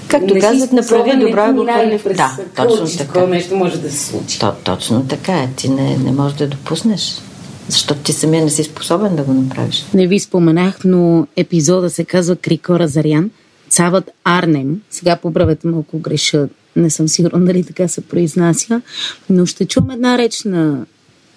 [0.08, 2.98] Както не казват, направи добра го хвърли в Да, точно така.
[2.98, 4.40] Такова нещо може да се случи.
[4.40, 5.50] То, точно така е.
[5.56, 7.22] Ти не, не можеш да допуснеш
[7.70, 9.86] Защото ти самия не си способен да го направиш.
[9.94, 13.30] Не ви споменах, но епизода се казва Крикора Зарян.
[13.70, 14.82] Цавът Арнем.
[14.90, 16.48] Сега поправете ме, ако греша.
[16.76, 18.82] Не съм сигурна дали така се произнася.
[19.30, 20.86] Но ще чуем една реч на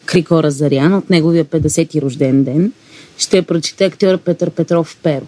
[0.04, 2.72] Крикора Зарян от неговия 50-ти рожден ден.
[3.18, 5.26] Ще я прочете актьор Петър Петров Перо.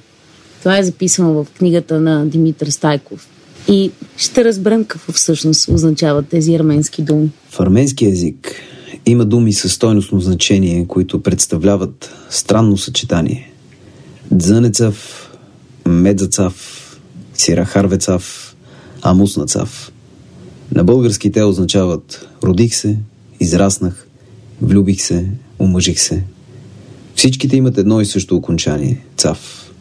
[0.58, 3.28] Това е записано в книгата на Димитър Стайков.
[3.68, 7.30] И ще разберем какво всъщност означават тези арменски думи.
[7.50, 8.54] В арменски език
[9.06, 13.52] има думи със стойностно значение, които представляват странно съчетание.
[14.30, 15.28] Дзънецав,
[15.86, 16.78] медзацав,
[17.34, 18.56] сирахарвецав,
[19.02, 19.92] амуснацав.
[20.74, 22.98] На български те означават родих се,
[23.40, 24.06] израснах,
[24.62, 26.24] влюбих се, омъжих се.
[27.14, 29.72] Всичките имат едно и също окончание– цав,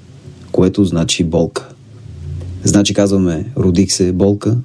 [0.51, 1.69] което значи болка.
[2.63, 4.57] Значи казваме родих се болка,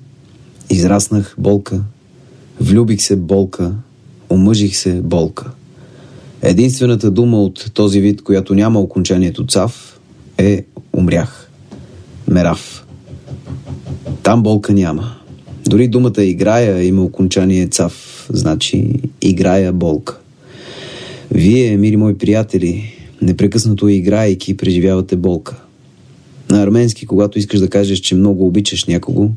[0.70, 1.82] израснах болка,
[2.60, 3.74] влюбих се болка,
[4.30, 5.50] омъжих се болка.
[6.42, 10.00] Единствената дума от този вид, която няма окончанието цав,
[10.38, 11.50] е умрях.
[12.28, 12.86] Мерав.
[14.22, 15.16] Там болка няма.
[15.66, 20.18] Дори думата играя има окончание цав, значи играя болка.
[21.30, 25.56] Вие, мили мои приятели, непрекъснато играйки, преживявате болка.
[26.50, 29.30] На арменски, когато искаш да кажеш, че много обичаш някого,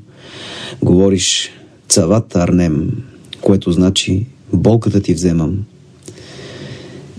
[0.84, 1.52] говориш
[1.89, 3.04] цават арнем,
[3.41, 5.57] което значи болката ти вземам.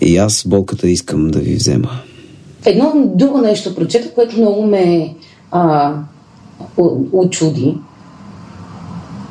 [0.01, 1.91] И аз болката искам да ви взема.
[2.65, 5.15] Едно друго нещо прочета, което много ме
[5.51, 5.95] а,
[7.13, 7.77] очуди.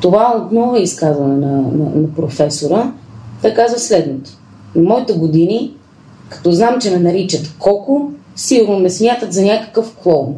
[0.00, 2.92] Това отново е изказване на, на, на професора.
[3.42, 4.30] Той казва следното.
[4.74, 5.74] В моите години,
[6.28, 10.34] като знам, че ме наричат Коко, сигурно ме смятат за някакъв клоун.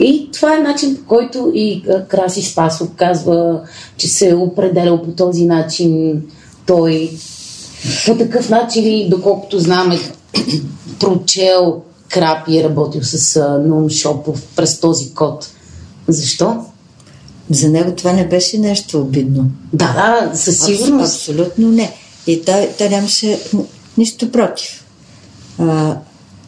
[0.00, 3.60] И това е начин, по който и Краси Спасов казва,
[3.96, 6.22] че се е определял по този начин.
[6.66, 7.10] Той
[8.06, 9.98] по такъв начин, доколкото знам, е
[11.00, 15.50] прочел Крап и е работил с Наум Шопов през този код.
[16.08, 16.64] Защо?
[17.50, 19.50] За него това не беше нещо обидно.
[19.72, 21.14] Да, да, със Абс- сигурност.
[21.14, 21.92] Абсолютно не.
[22.26, 23.40] И той, той нямаше
[23.98, 24.84] нищо против.
[25.58, 25.96] А,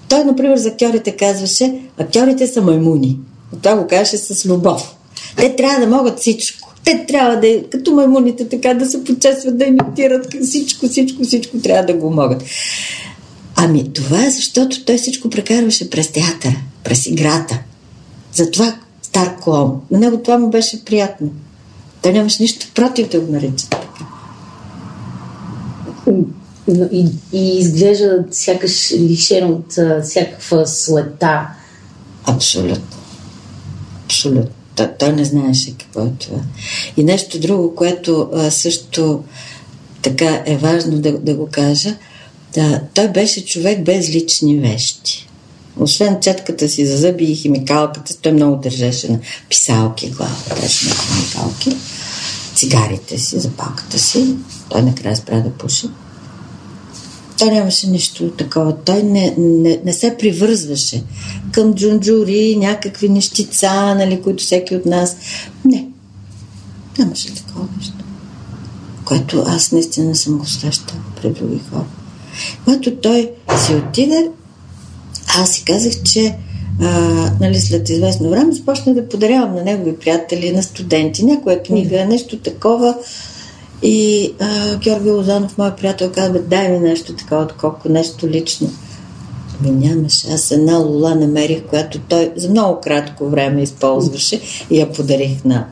[0.08, 3.18] той, например, за актьорите казваше, актьорите са маймуни.
[3.54, 4.94] И това го казваше с любов.
[5.36, 6.72] Те трябва да могат всичко.
[6.84, 11.86] Те трябва да, като маймуните, така да се почесват, да имитират всичко, всичко, всичко трябва
[11.86, 12.42] да го могат.
[13.56, 17.58] Ами това е защото той всичко прекарваше през театъра, през играта.
[18.32, 19.80] Затова стар клоун.
[19.90, 21.30] На него това му беше приятно.
[22.02, 24.04] Той нямаше нищо против да го наричат така.
[26.68, 29.72] Но И, и изглежда сякаш лишен от
[30.04, 31.48] всякаква слета.
[32.24, 32.95] Абсолютно.
[34.26, 34.50] Абсолютно.
[34.98, 36.38] Той, не знаеше какво е това.
[36.96, 39.22] И нещо друго, което а, също
[40.02, 41.96] така е важно да, да го кажа,
[42.54, 45.28] да, той беше човек без лични вещи.
[45.80, 50.94] Освен четката си за зъби и химикалката, той много държеше на писалки, глава, беше на
[50.94, 51.76] химикалки,
[52.54, 54.34] цигарите си, запалката си.
[54.68, 55.86] Той накрая спря да пуши.
[57.38, 58.76] Той нямаше нищо такова.
[58.84, 61.02] Той не, не, не се привързваше
[61.52, 65.16] към джунджури, някакви нещица, нали, които всеки от нас.
[65.64, 65.88] Не.
[66.98, 67.94] Нямаше такова нещо.
[69.04, 71.84] Което аз наистина съм го срещала при други хора.
[72.64, 73.30] Когато той
[73.66, 74.30] си отиде,
[75.38, 76.36] аз си казах, че
[76.80, 76.90] а,
[77.40, 82.38] нали, след известно време започна да подарявам на негови приятели, на студенти, някоя книга, нещо
[82.38, 82.94] такова.
[83.82, 88.28] И а, Георги Лозанов, моят приятел, каза, бе, дай ми нещо такова, от колко нещо
[88.28, 88.70] лично.
[89.60, 90.28] Ами нямаше.
[90.28, 95.66] Аз една лула намерих, която той за много кратко време използваше и я подарих на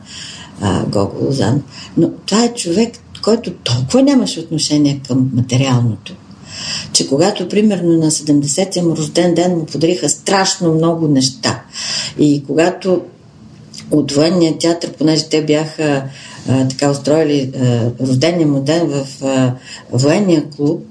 [0.61, 1.63] а, Гого Лозанов.
[1.97, 2.93] Но това е човек,
[3.23, 6.15] който толкова нямаше отношение към материалното,
[6.93, 11.61] че когато примерно на 70-я му рожден ден му подариха страшно много неща
[12.19, 13.01] и когато
[13.91, 16.03] от военния театър, понеже те бяха
[16.69, 19.07] така устроили а, рождения му ден в
[19.91, 20.85] военния клуб,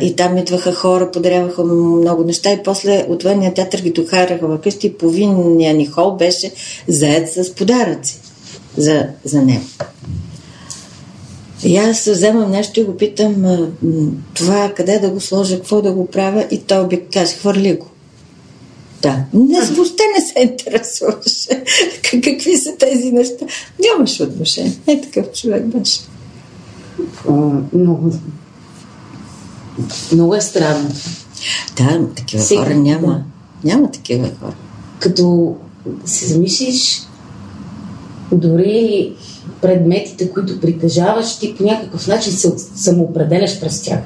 [0.00, 4.86] и там идваха хора, подаряваха много неща и после от военния театър ги докараха вкъщи
[4.86, 6.52] и половинния ни хол беше
[6.88, 8.20] заед с подаръци
[8.76, 9.64] за, за него.
[11.64, 13.44] И аз вземам нещо и го питам
[14.34, 17.86] това къде да го сложа, какво да го правя и той би каже, хвърли го.
[19.02, 19.24] Да.
[19.34, 21.64] Не, въобще не се интересуваше
[22.02, 23.46] Как- какви са тези неща.
[23.80, 24.72] Нямаше отношение.
[24.86, 26.00] Е, такъв човек беше.
[27.72, 28.12] Много,
[30.12, 30.90] много е странно.
[31.76, 33.06] Да, такива Сега, хора няма.
[33.06, 33.22] да.
[33.68, 34.54] Няма такива хора.
[34.98, 35.56] Като
[36.04, 37.02] се замислиш,
[38.32, 39.12] дори
[39.60, 44.00] предметите, които притежаваш, ти по някакъв начин се самоопределяш през тях,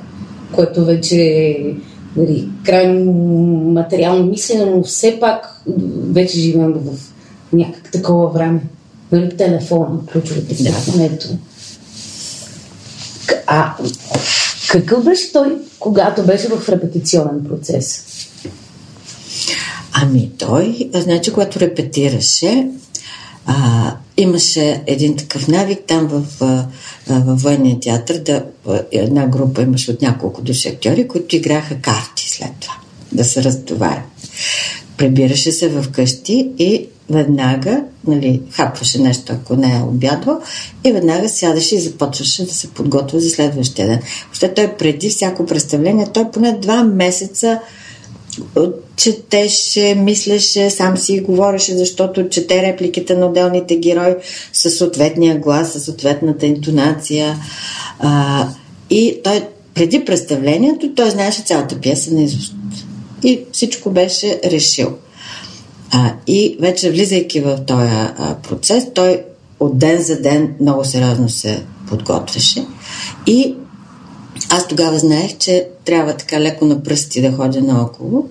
[0.52, 1.54] което вече
[2.16, 3.12] нали, крайно
[3.72, 5.62] материално мислене, но все пак
[6.10, 6.98] вече живеем в
[7.52, 8.60] някак такова време.
[9.12, 11.28] Нали, телефона, ключовете в телефонето.
[13.26, 13.74] К- А
[14.70, 18.04] какъв беше той, когато беше в репетиционен процес?
[19.92, 22.68] Ами той, значи, когато репетираше,
[23.46, 26.24] а, имаше един такъв навик там в,
[27.08, 28.44] във военния театър, да,
[28.92, 32.74] една група имаше от няколко души актьори, които играха карти след това,
[33.12, 34.04] да се разтоварят.
[34.96, 40.40] Прибираше се в къщи и веднага, нали, хапваше нещо, ако не е обядвал,
[40.84, 44.00] и веднага сядаше и започваше да се подготвя за следващия ден.
[44.24, 47.60] Въобще той преди всяко представление, той поне два месеца
[48.96, 54.14] четеше, мислеше, сам си говореше, защото чете репликите на отделните герои
[54.52, 57.36] със съответния глас, със съответната интонация.
[57.98, 58.48] А,
[58.90, 59.42] и той
[59.74, 62.54] преди представлението той знаеше цялата пиеса на изуст.
[63.24, 64.96] И всичко беше решил.
[65.90, 67.88] А, и вече влизайки в този
[68.42, 69.22] процес, той
[69.60, 72.66] от ден за ден много сериозно се подготвяше.
[73.26, 73.54] И
[74.50, 78.28] аз тогава знаех, че трябва така леко на пръсти да ходя наоколо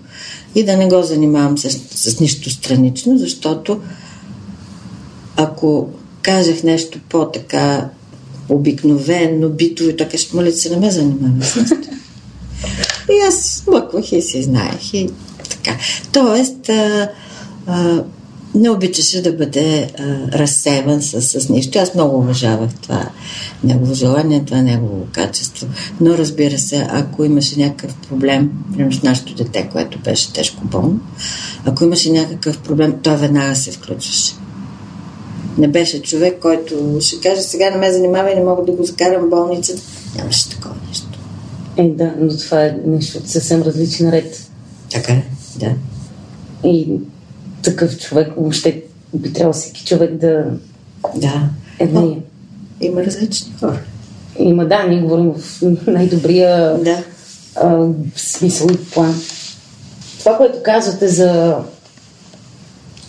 [0.55, 3.82] и да не го занимавам с, с нищо странично, защото
[5.36, 5.89] ако
[6.22, 7.89] казах нещо по-така
[8.49, 11.76] обикновено, битово, така ще моля, се не ме занимавам с нещо.
[13.10, 14.93] И аз смъквах и си знаех.
[14.93, 15.10] И
[15.49, 15.78] така.
[16.12, 17.10] Тоест, а,
[17.68, 18.03] а,
[18.60, 20.03] не обичаше да бъде а,
[20.38, 21.80] разсеван с, с нищо.
[21.80, 23.10] Аз много уважавах това
[23.64, 25.68] негово желание, това негово качество.
[26.01, 30.99] Но разбира се, ако имаше някакъв проблем, примерно с нашето дете, което беше тежко болно,
[31.66, 34.34] ако имаше някакъв проблем, той веднага се включваше.
[35.57, 38.84] Не беше човек, който ще каже сега не ме занимава и не мога да го
[38.84, 39.82] закарам в болницата.
[40.18, 41.20] Нямаше такова нещо.
[41.78, 44.49] Е, да, но това е нещо съвсем различен ред.
[44.91, 45.24] Така е,
[45.60, 45.72] да.
[46.64, 46.99] И
[47.64, 48.84] такъв човек, въобще
[49.14, 50.45] би трябвало всеки човек да
[51.16, 51.49] Да.
[51.80, 52.18] е да Но
[52.82, 53.80] Има различни хора.
[54.39, 57.03] Има, да, ние говорим в най-добрия Да.
[57.55, 59.22] а, смисъл и план.
[60.20, 61.57] Това, което казвате за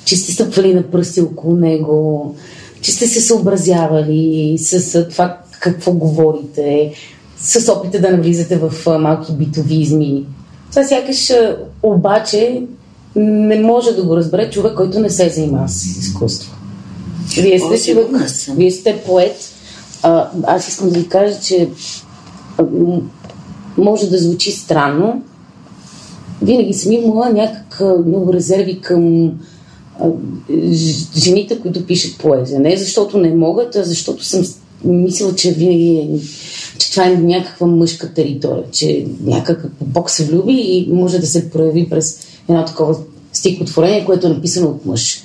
[0.04, 2.34] че сте стъпвали на пръсти около него,
[2.80, 6.92] че сте се съобразявали с, това какво говорите,
[7.38, 10.26] с опита да навлизате в а, малки битовизми.
[10.70, 11.32] Това сякаш
[11.82, 12.62] обаче
[13.16, 16.56] не може да го разбере човек, който не се занимава с изкуство.
[17.36, 18.56] Вие О, сте човек, сигурна съм.
[18.56, 19.36] вие сте поет.
[20.02, 21.68] А, аз искам да ви кажа, че
[22.58, 22.64] а,
[23.78, 25.22] може да звучи странно.
[26.42, 29.32] Винаги съм имала някак много резерви към
[30.00, 30.08] а,
[31.16, 32.60] жените, които пишат поезия.
[32.60, 34.44] Не защото не могат, а защото съм
[34.84, 36.08] мислила, че винаги е,
[36.78, 41.50] че това е някаква мъжка територия, че някакъв Бог се влюби и може да се
[41.50, 42.18] прояви през
[42.50, 42.96] едно такова
[43.32, 45.22] стихотворение, което е написано от мъж.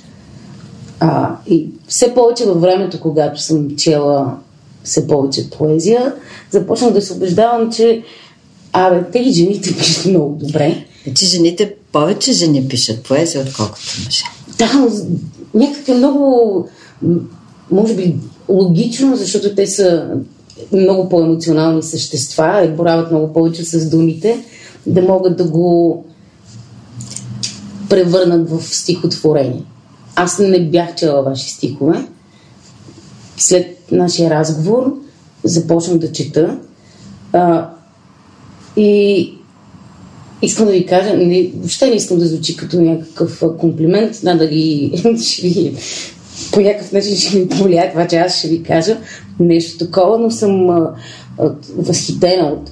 [1.00, 4.36] А, и все повече във времето, когато съм чела
[4.84, 6.14] все повече поезия,
[6.50, 8.02] започнах да се убеждавам, че
[8.72, 10.84] абе, те и жените пишат много добре.
[11.14, 14.24] Че жените, повече жени пишат поезия, отколкото мъже.
[14.58, 14.90] Да, но
[15.54, 16.68] някак е много,
[17.70, 18.16] може би,
[18.48, 20.10] логично, защото те са
[20.72, 24.44] много по-емоционални същества и борават много повече с думите,
[24.86, 26.04] да могат да го
[27.88, 29.62] превърнат в стихотворение.
[30.16, 32.06] Аз не бях чела ваши стихове.
[33.36, 34.94] След нашия разговор
[35.44, 36.58] започнах да чета.
[37.32, 37.70] А,
[38.76, 39.32] и
[40.42, 45.42] искам да ви кажа, не, въобще не искам да звучи като някакъв комплимент, надали ще
[45.48, 45.76] ви,
[46.52, 48.98] по някакъв начин ще ви повлияе това, че аз ще ви кажа
[49.40, 50.94] нещо такова, но съм а,
[51.38, 52.70] а, възхитена от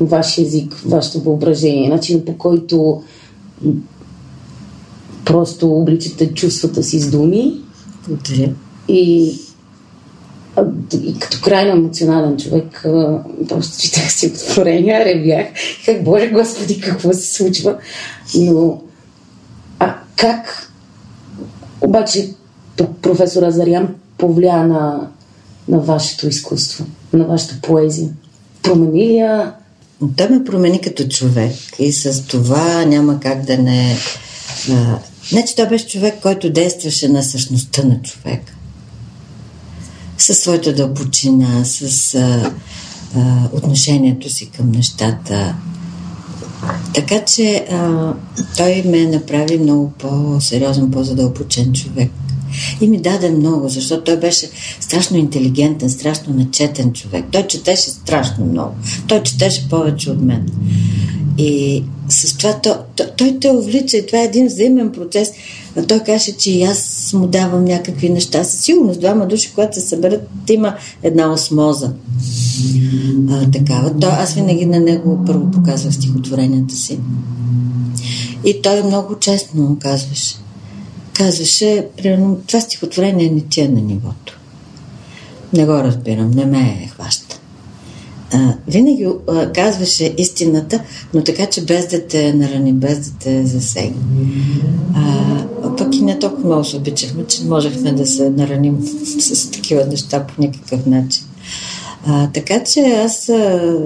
[0.00, 3.02] вашия език, вашето въображение, начин по който
[5.24, 7.60] просто обличате чувствата си с думи
[8.08, 8.52] Благодаря.
[8.88, 9.34] и,
[11.02, 12.80] и като крайно емоционален човек,
[13.48, 15.46] просто четах си отворения, ревях.
[15.86, 17.76] Как, Боже Господи, какво се случва?
[18.34, 18.82] Но,
[19.78, 20.72] а как
[21.80, 22.34] обаче
[23.02, 25.08] професор Азарян повлия на,
[25.68, 28.08] на вашето изкуство, на вашата поезия?
[28.62, 29.54] Промени ли я?
[30.16, 33.96] Той ме промени като човек и с това няма как да не...
[35.28, 38.56] Значи той беше човек, който действаше на същността на човек.
[40.18, 42.52] Със своята дълбочина, с а,
[43.16, 45.54] а, отношението си към нещата.
[46.94, 48.12] Така че а,
[48.56, 52.10] той ме направи много по-сериозен, по-задълбочен човек.
[52.80, 54.50] И ми даде много, защото той беше
[54.80, 57.24] страшно интелигентен, страшно начетен човек.
[57.32, 58.74] Той четеше страшно много.
[59.08, 60.48] Той четеше повече от мен.
[61.42, 65.32] И с това той, той, той те увлича и това е един взаимен процес.
[65.76, 68.44] А той каже, че и аз му давам някакви неща.
[68.44, 71.92] Със сигурност двама души, когато се съберат, има една осмоза.
[73.30, 74.00] А, такава.
[74.00, 76.98] То, аз винаги на него първо показвах стихотворенията си.
[78.44, 80.36] И той много честно му казваше.
[81.12, 84.38] Казваше, примерно, това стихотворение не ти е на нивото.
[85.52, 87.21] Не го разбирам, не ме е хваща.
[88.34, 90.80] А, винаги а, казваше истината,
[91.14, 94.02] но така, че без да те нарани, без да те засегне.
[94.94, 98.78] А, пък и не толкова много се обичахме, че можехме да се нараним
[99.20, 101.24] с такива неща по никакъв начин.
[102.06, 103.78] А, така че аз а,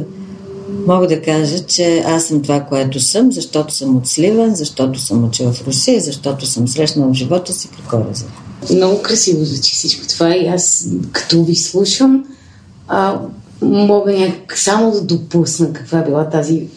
[0.87, 5.25] мога да кажа, че аз съм това, което съм, защото съм от Сливан, защото съм
[5.25, 8.25] учила в Русия, защото съм срещнала в живота си какво раза.
[8.75, 12.25] Много красиво звучи всичко това и аз като ви слушам,
[12.89, 13.21] а,
[13.63, 16.69] мога някак само да допусна каква е била тази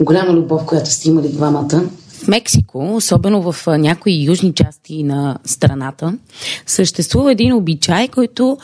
[0.00, 1.90] голяма любов, която сте имали двамата.
[2.08, 6.18] В Мексико, особено в някои южни части на страната,
[6.66, 8.58] съществува един обичай, който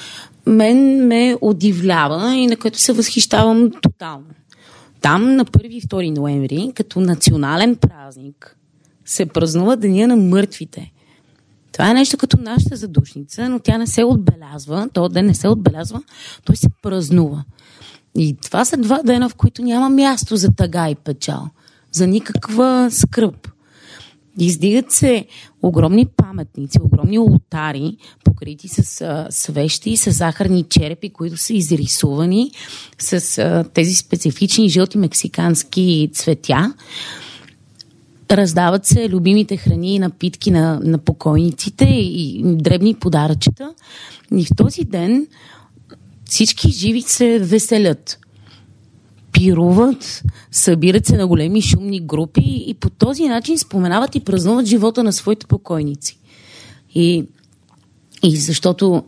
[0.47, 4.25] мен ме удивлява и на който се възхищавам тотално.
[5.01, 8.57] Там на 1 и 2 ноември, като национален празник,
[9.05, 10.93] се празнува Деня на мъртвите.
[11.77, 15.49] Това е нещо като нашата задушница, но тя не се отбелязва, то ден не се
[15.49, 16.03] отбелязва,
[16.45, 17.45] той се празнува.
[18.18, 21.49] И това са два дена, в които няма място за тъга и печал,
[21.93, 23.49] за никаква скръп.
[24.39, 25.27] Издигат се
[25.62, 32.51] огромни паметници, огромни ултари, покрити с а, свещи и с захарни черепи, които са изрисувани
[32.99, 36.74] с а, тези специфични жълти мексикански цветя.
[38.31, 43.74] Раздават се любимите храни и напитки на, на покойниците и, дребни подаръчета.
[44.37, 45.27] И в този ден
[46.24, 48.18] всички живи се веселят
[49.33, 55.05] пируват, събират се на големи шумни групи и по този начин споменават и празнуват живота
[55.05, 56.18] на своите покойници.
[56.95, 57.24] И,
[58.22, 59.05] и защото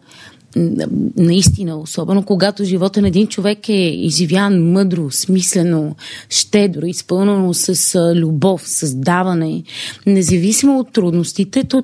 [1.17, 5.97] наистина, особено когато живота на един човек е изживян мъдро, смислено,
[6.29, 9.63] щедро, изпълнено с любов, с даване,
[10.07, 11.83] независимо от трудностите, то,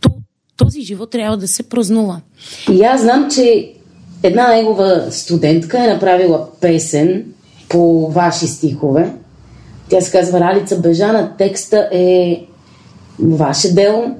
[0.00, 0.10] то
[0.56, 2.20] този живот трябва да се празнува.
[2.72, 3.72] И аз знам, че
[4.22, 7.24] една негова студентка е направила песен
[7.68, 9.12] по ваши стихове.
[9.88, 11.32] Тя се казва Ралица Бежана.
[11.38, 12.42] Текста е
[13.18, 14.16] ваше дело.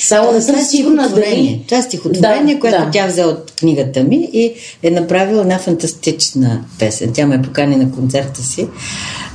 [0.00, 1.64] Само не съм това е сигурна стихотворение.
[1.68, 2.90] Това е стихотворение, Да, което да.
[2.92, 7.10] тя взе от книгата ми и е направила една фантастична песен.
[7.14, 8.66] Тя ме покани на концерта си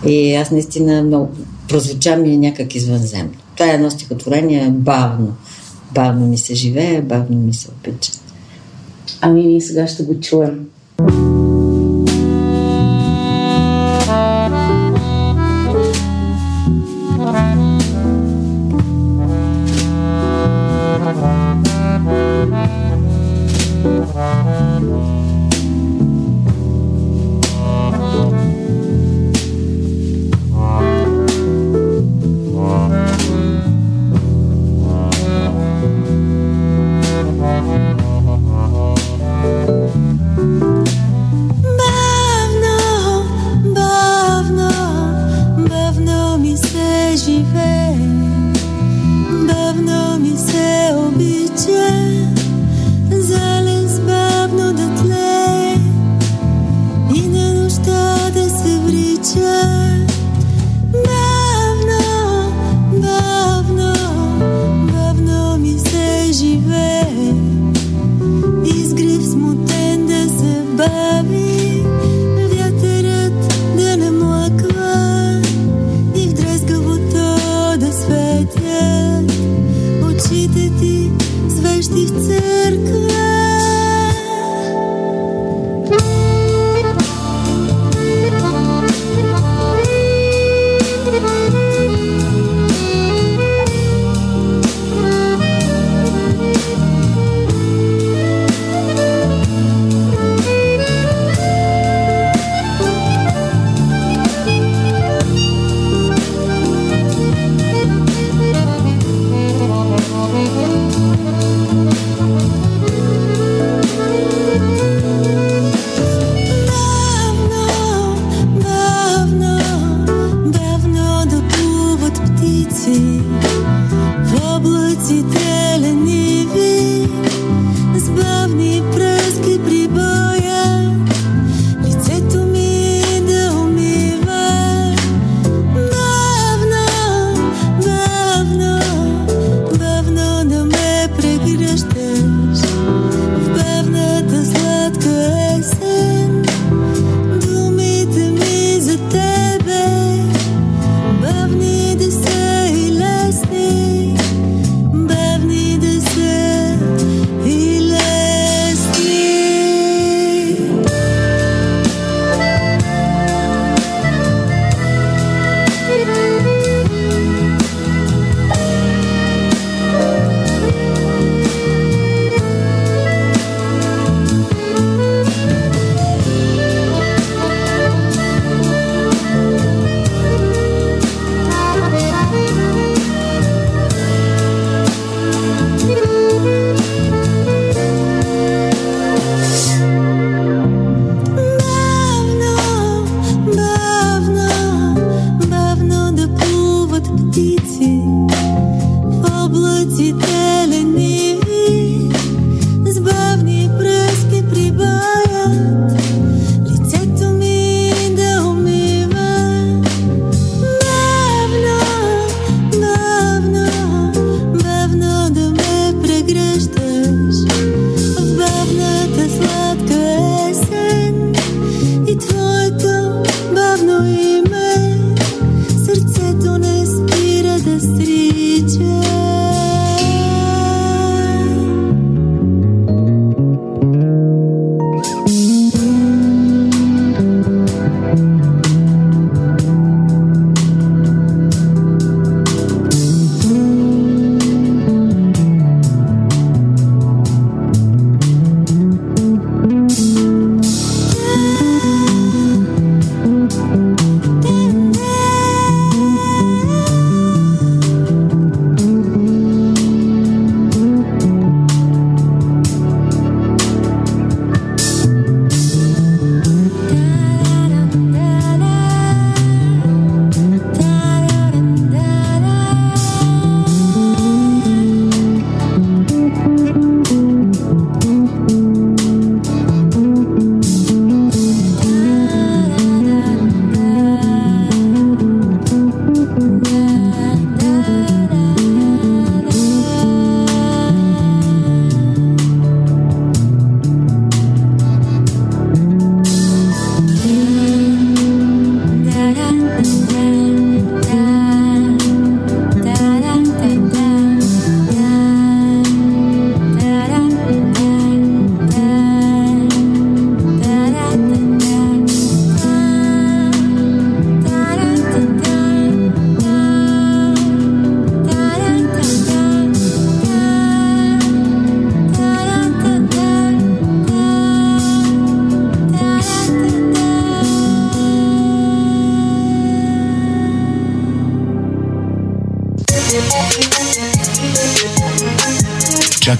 [0.05, 1.29] и аз наистина много
[1.69, 3.31] прозвуча ми някак извънземно.
[3.55, 5.33] Това е едно стихотворение бавно.
[5.91, 8.11] Бавно ми се живее, бавно ми се обича.
[9.21, 10.59] Ами ние сега ще го чуем.
[10.97, 11.26] Бавно,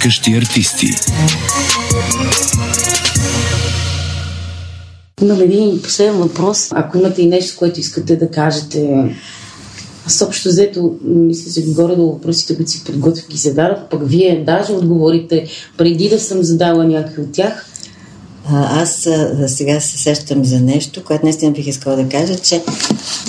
[0.08, 0.88] чакащи артисти.
[5.22, 6.68] Имам един последен въпрос.
[6.72, 9.12] Ако имате и нещо, което искате да кажете,
[10.05, 14.43] аз общо взето, мисля, че горе до въпросите, които си подготвих ги зададох, пък вие
[14.45, 15.47] даже отговорите
[15.78, 17.66] преди да съм задала някакви от тях.
[18.49, 22.64] А, аз а, сега се сещам за нещо, което наистина бих искала да кажа, че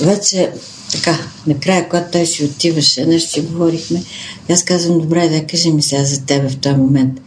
[0.02, 0.50] вече
[0.92, 4.02] така, накрая, когато той си отиваше, нещо си говорихме,
[4.50, 7.20] аз казвам, добре, да кажи ми сега за тебе в този момент.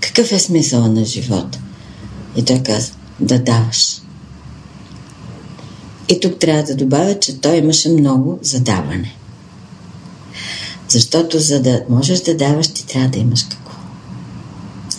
[0.00, 1.58] Какъв е смисъл на живота?
[2.36, 4.00] И той каза, да даваш.
[6.08, 9.14] И тук трябва да добавя, че той имаше много задаване.
[10.88, 13.76] Защото за да можеш да даваш, ти трябва да имаш какво.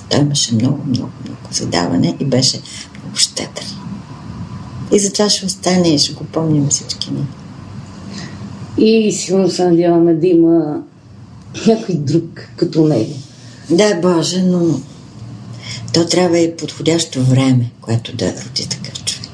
[0.09, 2.61] Той имаше много, много, много задаване и беше
[3.01, 3.65] много щедър.
[4.93, 7.25] И затова ще остане и ще го помним всички ние.
[8.79, 10.81] И сигурно се надяваме да има
[11.67, 13.13] някой друг като него.
[13.69, 14.79] Да, Боже, но
[15.93, 19.29] то трябва и подходящо време, което да роди такъв човек.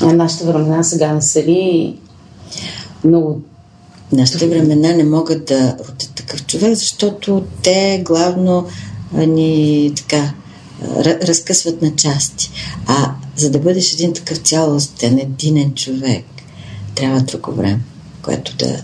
[0.00, 1.96] А нашите времена сега не са ли
[3.04, 3.40] много...
[4.12, 8.66] Нашите времена не могат да родят такъв човек, защото те главно
[9.12, 10.34] ни така
[10.98, 12.50] разкъсват на части.
[12.86, 16.24] А за да бъдеш един такъв цялостен, единен човек,
[16.94, 17.80] трябва друго време,
[18.22, 18.82] което да,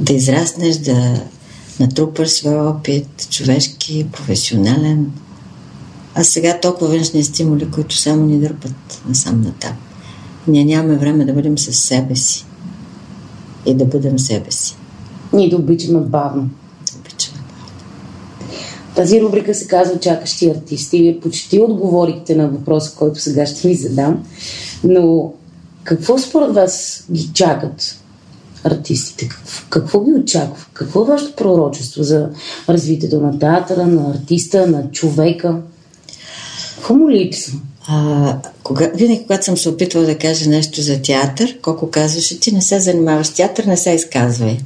[0.00, 1.20] да израснеш, да
[1.80, 5.12] натрупаш своя опит, човешки, професионален.
[6.14, 9.76] А сега толкова външни стимули, които само ни дърпат насам натам.
[10.48, 12.46] Ние нямаме време да бъдем със себе си
[13.66, 14.76] и да бъдем себе си.
[15.32, 16.50] Ние да обичаме бавно.
[16.98, 17.38] Обичаме.
[18.94, 20.98] Тази рубрика се казва Чакащи артисти.
[20.98, 24.24] Вие почти отговорихте на въпроса, който сега ще ви задам.
[24.84, 25.32] Но
[25.84, 27.96] какво според вас ги чакат
[28.64, 29.28] артистите?
[29.28, 30.66] Какво, какво ги очаква?
[30.72, 32.28] Какво е вашето пророчество за
[32.68, 35.56] развитието на театъра, на артиста, на човека?
[36.76, 37.58] Какво му липсва?
[37.88, 42.52] А, кога, винаги, когато съм се опитвала да кажа нещо за театър, колко казваше, ти
[42.52, 44.58] не се занимаваш с театър, не се изказвай.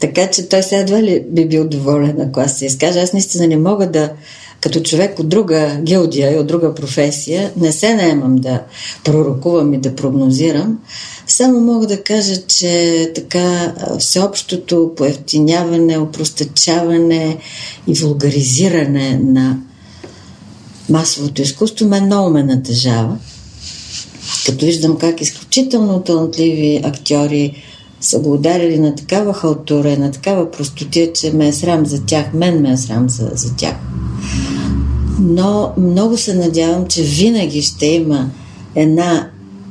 [0.00, 3.00] Така че той сега едва ли би бил доволен, ако аз се изкажа.
[3.00, 4.12] Аз наистина не мога да,
[4.60, 8.62] като човек от друга гилдия и от друга професия, не се наемам да
[9.04, 10.78] пророкувам и да прогнозирам.
[11.26, 17.38] Само мога да кажа, че така всеобщото поевтиняване, опростачаване
[17.86, 19.58] и вулгаризиране на
[20.88, 23.18] масовото изкуство ме много ме натъжава.
[24.46, 27.62] Като виждам как изключително талантливи актьори
[28.00, 32.32] са го ударили на такава халтура, на такава простотия, че ме е срам за тях,
[32.34, 33.74] мен ме е срам за, за тях.
[35.30, 38.30] Но много се надявам, че винаги ще има
[38.74, 39.30] една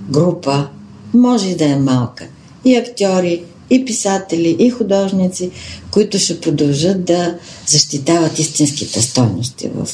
[0.10, 0.68] група,
[1.14, 2.26] може и да е малка,
[2.66, 5.52] и актьори, и писатели, и художници,
[5.92, 7.38] които ще продължат да
[7.68, 9.88] защитават истинските стойности в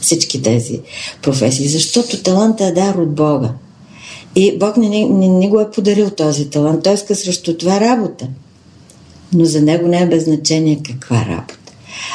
[0.00, 0.80] всички тези
[1.22, 1.68] професии.
[1.68, 3.50] Защото таланта е дар от Бога.
[4.34, 6.82] И Бог не, не, не го е подарил този талант.
[6.82, 8.26] Той иска срещу това работа.
[9.32, 11.65] Но за него не е без значение каква работа.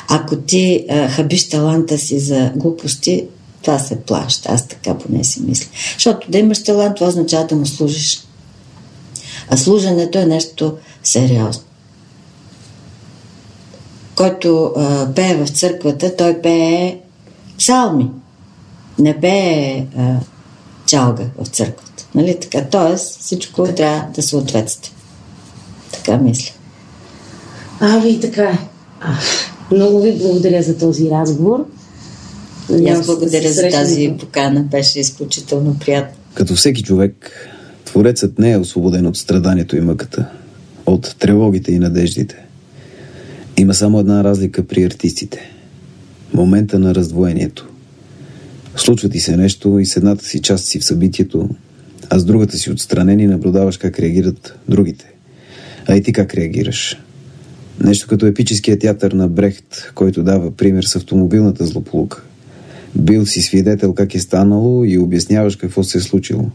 [0.08, 3.26] Ако ти а, хабиш таланта си за глупости,
[3.62, 4.52] това се плаща.
[4.52, 5.70] Аз така поне си мисля.
[5.94, 8.24] Защото да имаш талант, това означава да му служиш.
[9.50, 11.64] А служенето е нещо сериозно.
[14.16, 17.00] Който а, пее в църквата, той пее
[17.58, 18.10] псалми.
[19.00, 20.16] Не пее а,
[20.86, 22.06] чалга в църквата.
[22.16, 22.66] Нали така?
[22.66, 24.94] Тоест всичко трябва да съответства.
[25.92, 26.54] Така мисля.
[27.80, 28.60] Ами така е.
[29.72, 31.66] Много ви благодаря за този разговор.
[32.80, 34.64] И аз да благодаря за тази покана.
[34.64, 36.18] Беше изключително приятно.
[36.34, 37.32] Като всеки човек,
[37.86, 40.26] Творецът не е освободен от страданието и мъката,
[40.86, 42.46] от тревогите и надеждите.
[43.58, 45.52] Има само една разлика при артистите.
[46.34, 47.70] Момента на раздвоението.
[48.76, 51.50] Случва ти се нещо и с едната си част си в събитието,
[52.10, 55.12] а с другата си отстранен и наблюдаваш как реагират другите.
[55.88, 56.98] А и ти как реагираш.
[57.84, 62.24] Нещо като епическия театър на Брехт, който дава пример с автомобилната злополука.
[62.96, 66.50] Бил си свидетел как е станало и обясняваш какво се е случило.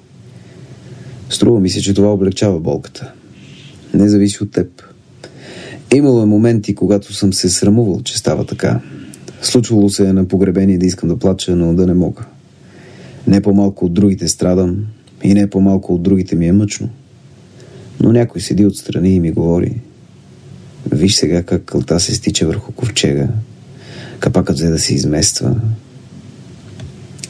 [1.31, 3.13] Струва ми се, че това облегчава болката.
[3.95, 4.83] Не зависи от теб.
[5.95, 8.81] Имало е моменти, когато съм се срамувал, че става така.
[9.43, 12.25] Случвало се е на погребение да искам да плача, но да не мога.
[13.27, 14.87] Не по-малко от другите страдам
[15.23, 16.89] и не по-малко от другите ми е мъчно.
[18.01, 19.81] Но някой седи отстрани и ми говори
[20.93, 23.29] Виж сега как кълта се стича върху ковчега.
[24.21, 25.57] Капакът взе да се измества.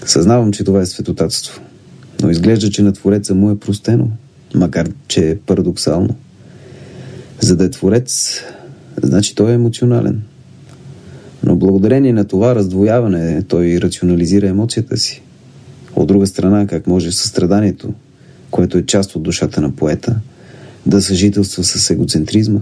[0.07, 1.61] Съзнавам, че това е светотатство.
[2.23, 4.11] Но изглежда, че на Твореца му е простено,
[4.55, 6.17] макар че е парадоксално.
[7.41, 8.41] За да е Творец,
[9.03, 10.23] значи той е емоционален.
[11.45, 15.23] Но благодарение на това раздвояване той рационализира емоцията си.
[15.97, 17.95] От друга страна, как може състраданието,
[18.51, 20.17] което е част от душата на поета,
[20.87, 22.61] да съжителства с егоцентризма?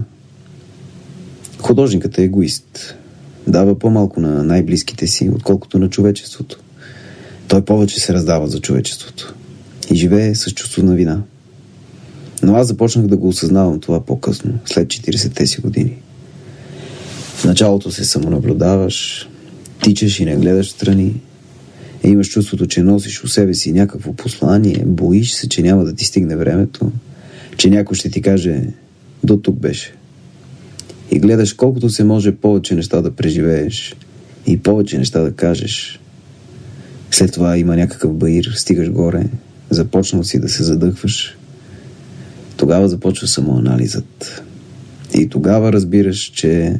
[1.65, 2.95] Художникът е егоист.
[3.47, 6.59] Дава по-малко на най-близките си, отколкото на човечеството.
[7.47, 9.35] Той повече се раздава за човечеството.
[9.91, 11.21] И живее с чувство на вина.
[12.43, 15.97] Но аз започнах да го осъзнавам това по-късно, след 40-те си години.
[17.35, 19.29] В началото се самонаблюдаваш,
[19.83, 21.21] тичаш и не гледаш страни,
[22.03, 25.95] и имаш чувството, че носиш у себе си някакво послание, боиш се, че няма да
[25.95, 26.91] ти стигне времето,
[27.57, 28.61] че някой ще ти каже
[29.23, 29.93] до тук беше.
[31.11, 33.95] И гледаш колкото се може повече неща да преживееш
[34.47, 35.99] и повече неща да кажеш.
[37.11, 39.25] След това има някакъв баир, стигаш горе,
[39.69, 41.37] започнал си да се задъхваш.
[42.57, 44.43] Тогава започва самоанализът.
[45.13, 46.79] И тогава разбираш, че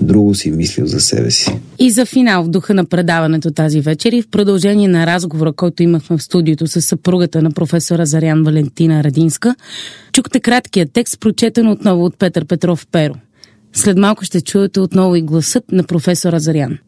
[0.00, 1.58] друго си мислил за себе си.
[1.78, 5.82] И за финал в духа на предаването тази вечер и в продължение на разговора, който
[5.82, 9.54] имахме в студиото с съпругата на професора Зарян Валентина Радинска,
[10.12, 13.14] чухте краткия текст, прочетен отново от Петър Петров Перо.
[13.72, 16.78] След малко ще чуете отново и гласът на професора Зарян.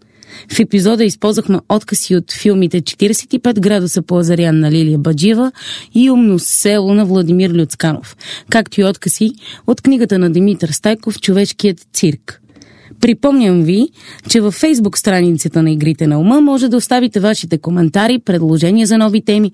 [0.52, 5.52] В епизода използвахме откази от филмите 45 градуса по Азарян на Лилия Баджива
[5.94, 8.16] и Умно село на Владимир Люцканов,
[8.50, 9.30] както и откази
[9.66, 12.41] от книгата на Димитър Стайков «Човешкият цирк».
[13.02, 13.88] Припомням ви,
[14.28, 18.98] че във фейсбук страницата на Игрите на ума може да оставите вашите коментари, предложения за
[18.98, 19.52] нови теми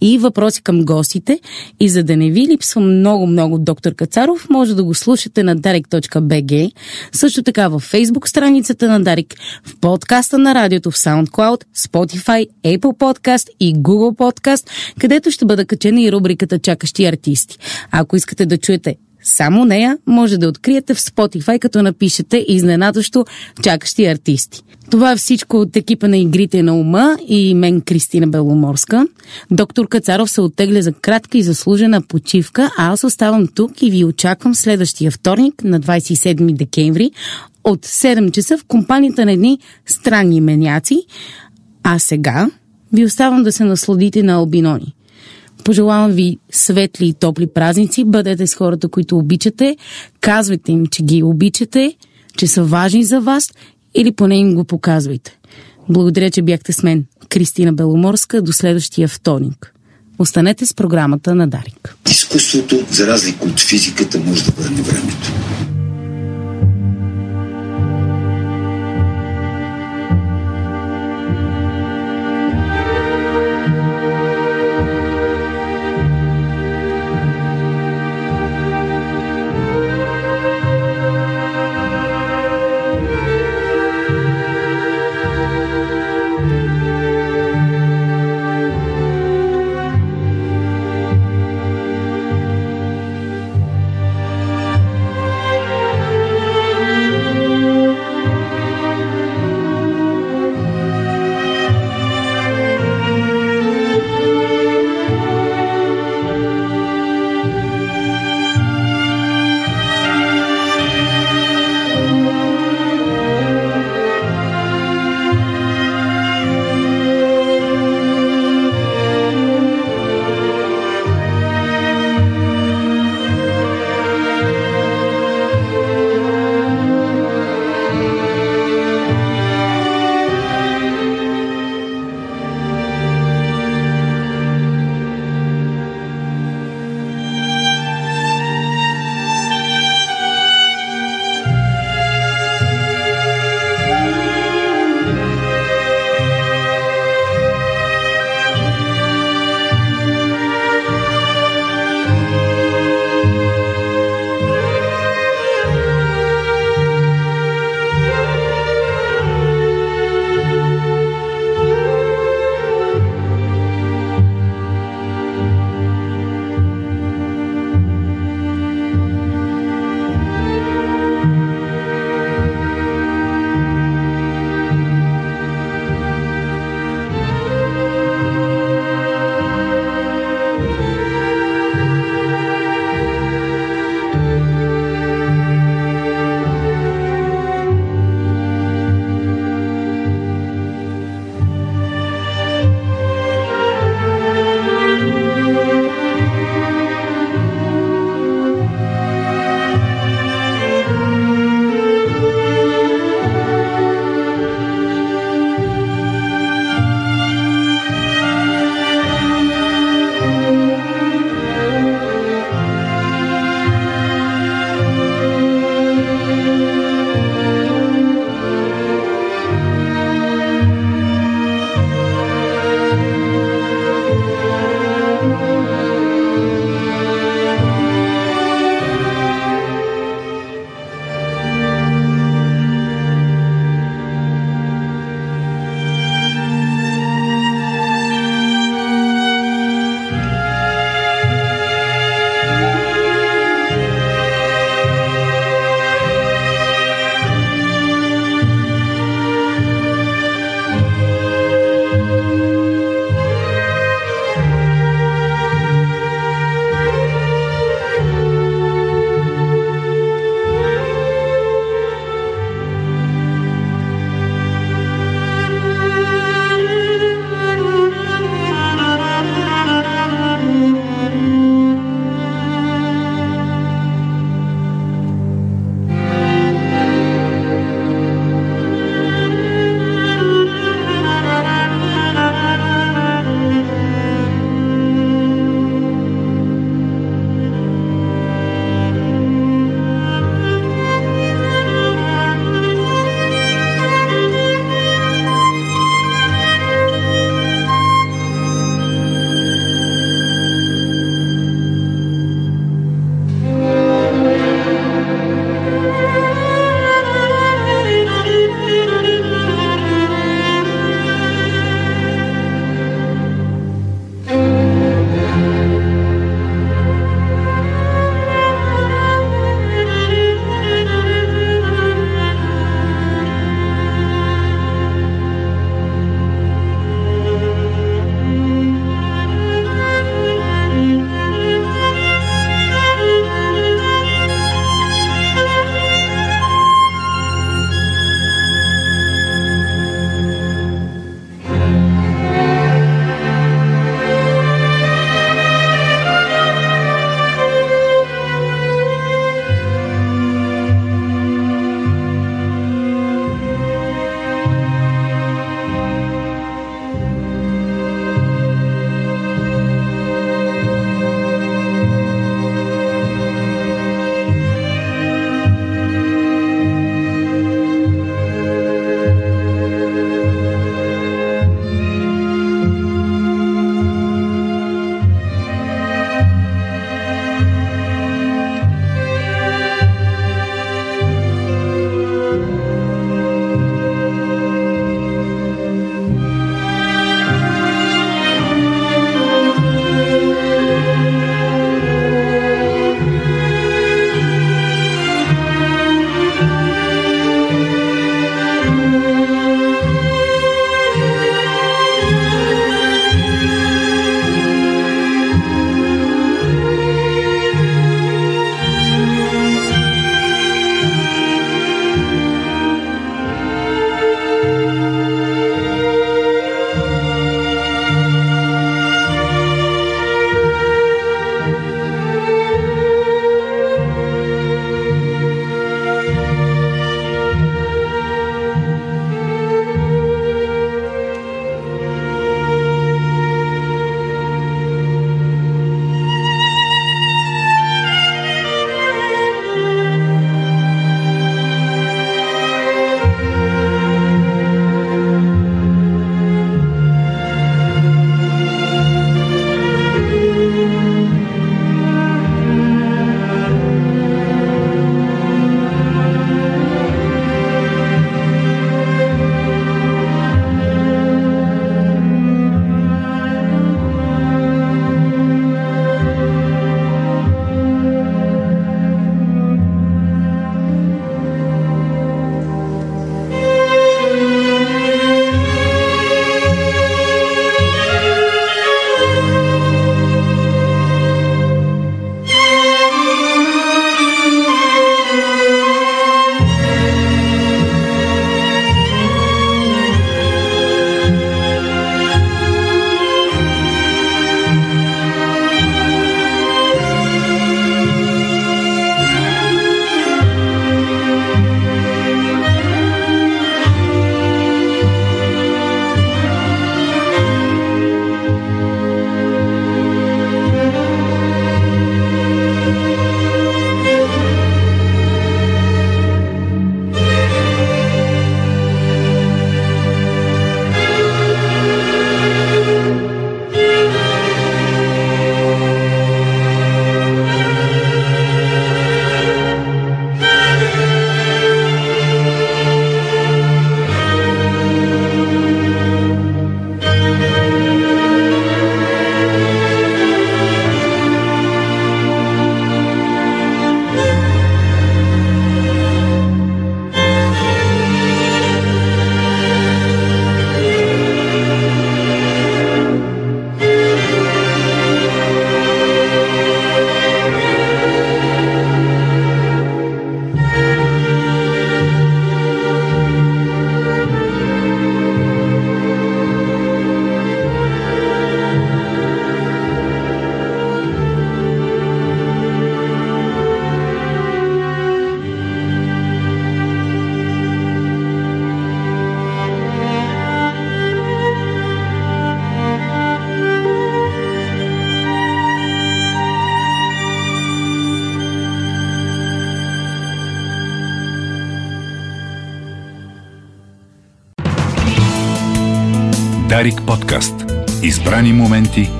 [0.00, 1.40] и въпроси към гостите.
[1.80, 6.72] И за да не ви липсва много-много доктор Кацаров, може да го слушате на darek.bg,
[7.12, 9.34] също така във фейсбук страницата на Дарик,
[9.64, 14.68] в подкаста на радиото в SoundCloud, Spotify, Apple Podcast и Google Podcast,
[15.00, 17.58] където ще бъде качена и рубриката Чакащи артисти.
[17.90, 18.96] Ако искате да чуете
[19.28, 23.24] само нея може да откриете в Spotify, като напишете изненадващо
[23.62, 24.62] чакащи артисти.
[24.90, 29.06] Това е всичко от екипа на Игрите на ума и мен Кристина Беломорска.
[29.50, 34.04] Доктор Кацаров се оттегля за кратка и заслужена почивка, а аз оставам тук и ви
[34.04, 37.10] очаквам следващия вторник на 27 декември
[37.64, 41.02] от 7 часа в компанията на едни странни меняци.
[41.82, 42.50] А сега
[42.92, 44.94] ви оставам да се насладите на албинони.
[45.68, 48.04] Пожелавам ви светли и топли празници.
[48.04, 49.76] Бъдете с хората, които обичате.
[50.20, 51.94] Казвайте им, че ги обичате,
[52.36, 53.50] че са важни за вас
[53.94, 55.38] или поне им го показвайте.
[55.88, 57.04] Благодаря, че бяхте с мен.
[57.28, 58.42] Кристина Беломорска.
[58.42, 59.74] До следващия вторник.
[60.18, 61.96] Останете с програмата на Дарик.
[62.10, 65.32] Изкуството, за разлика от физиката, може да върне времето.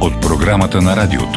[0.00, 1.27] От програмата на радиото.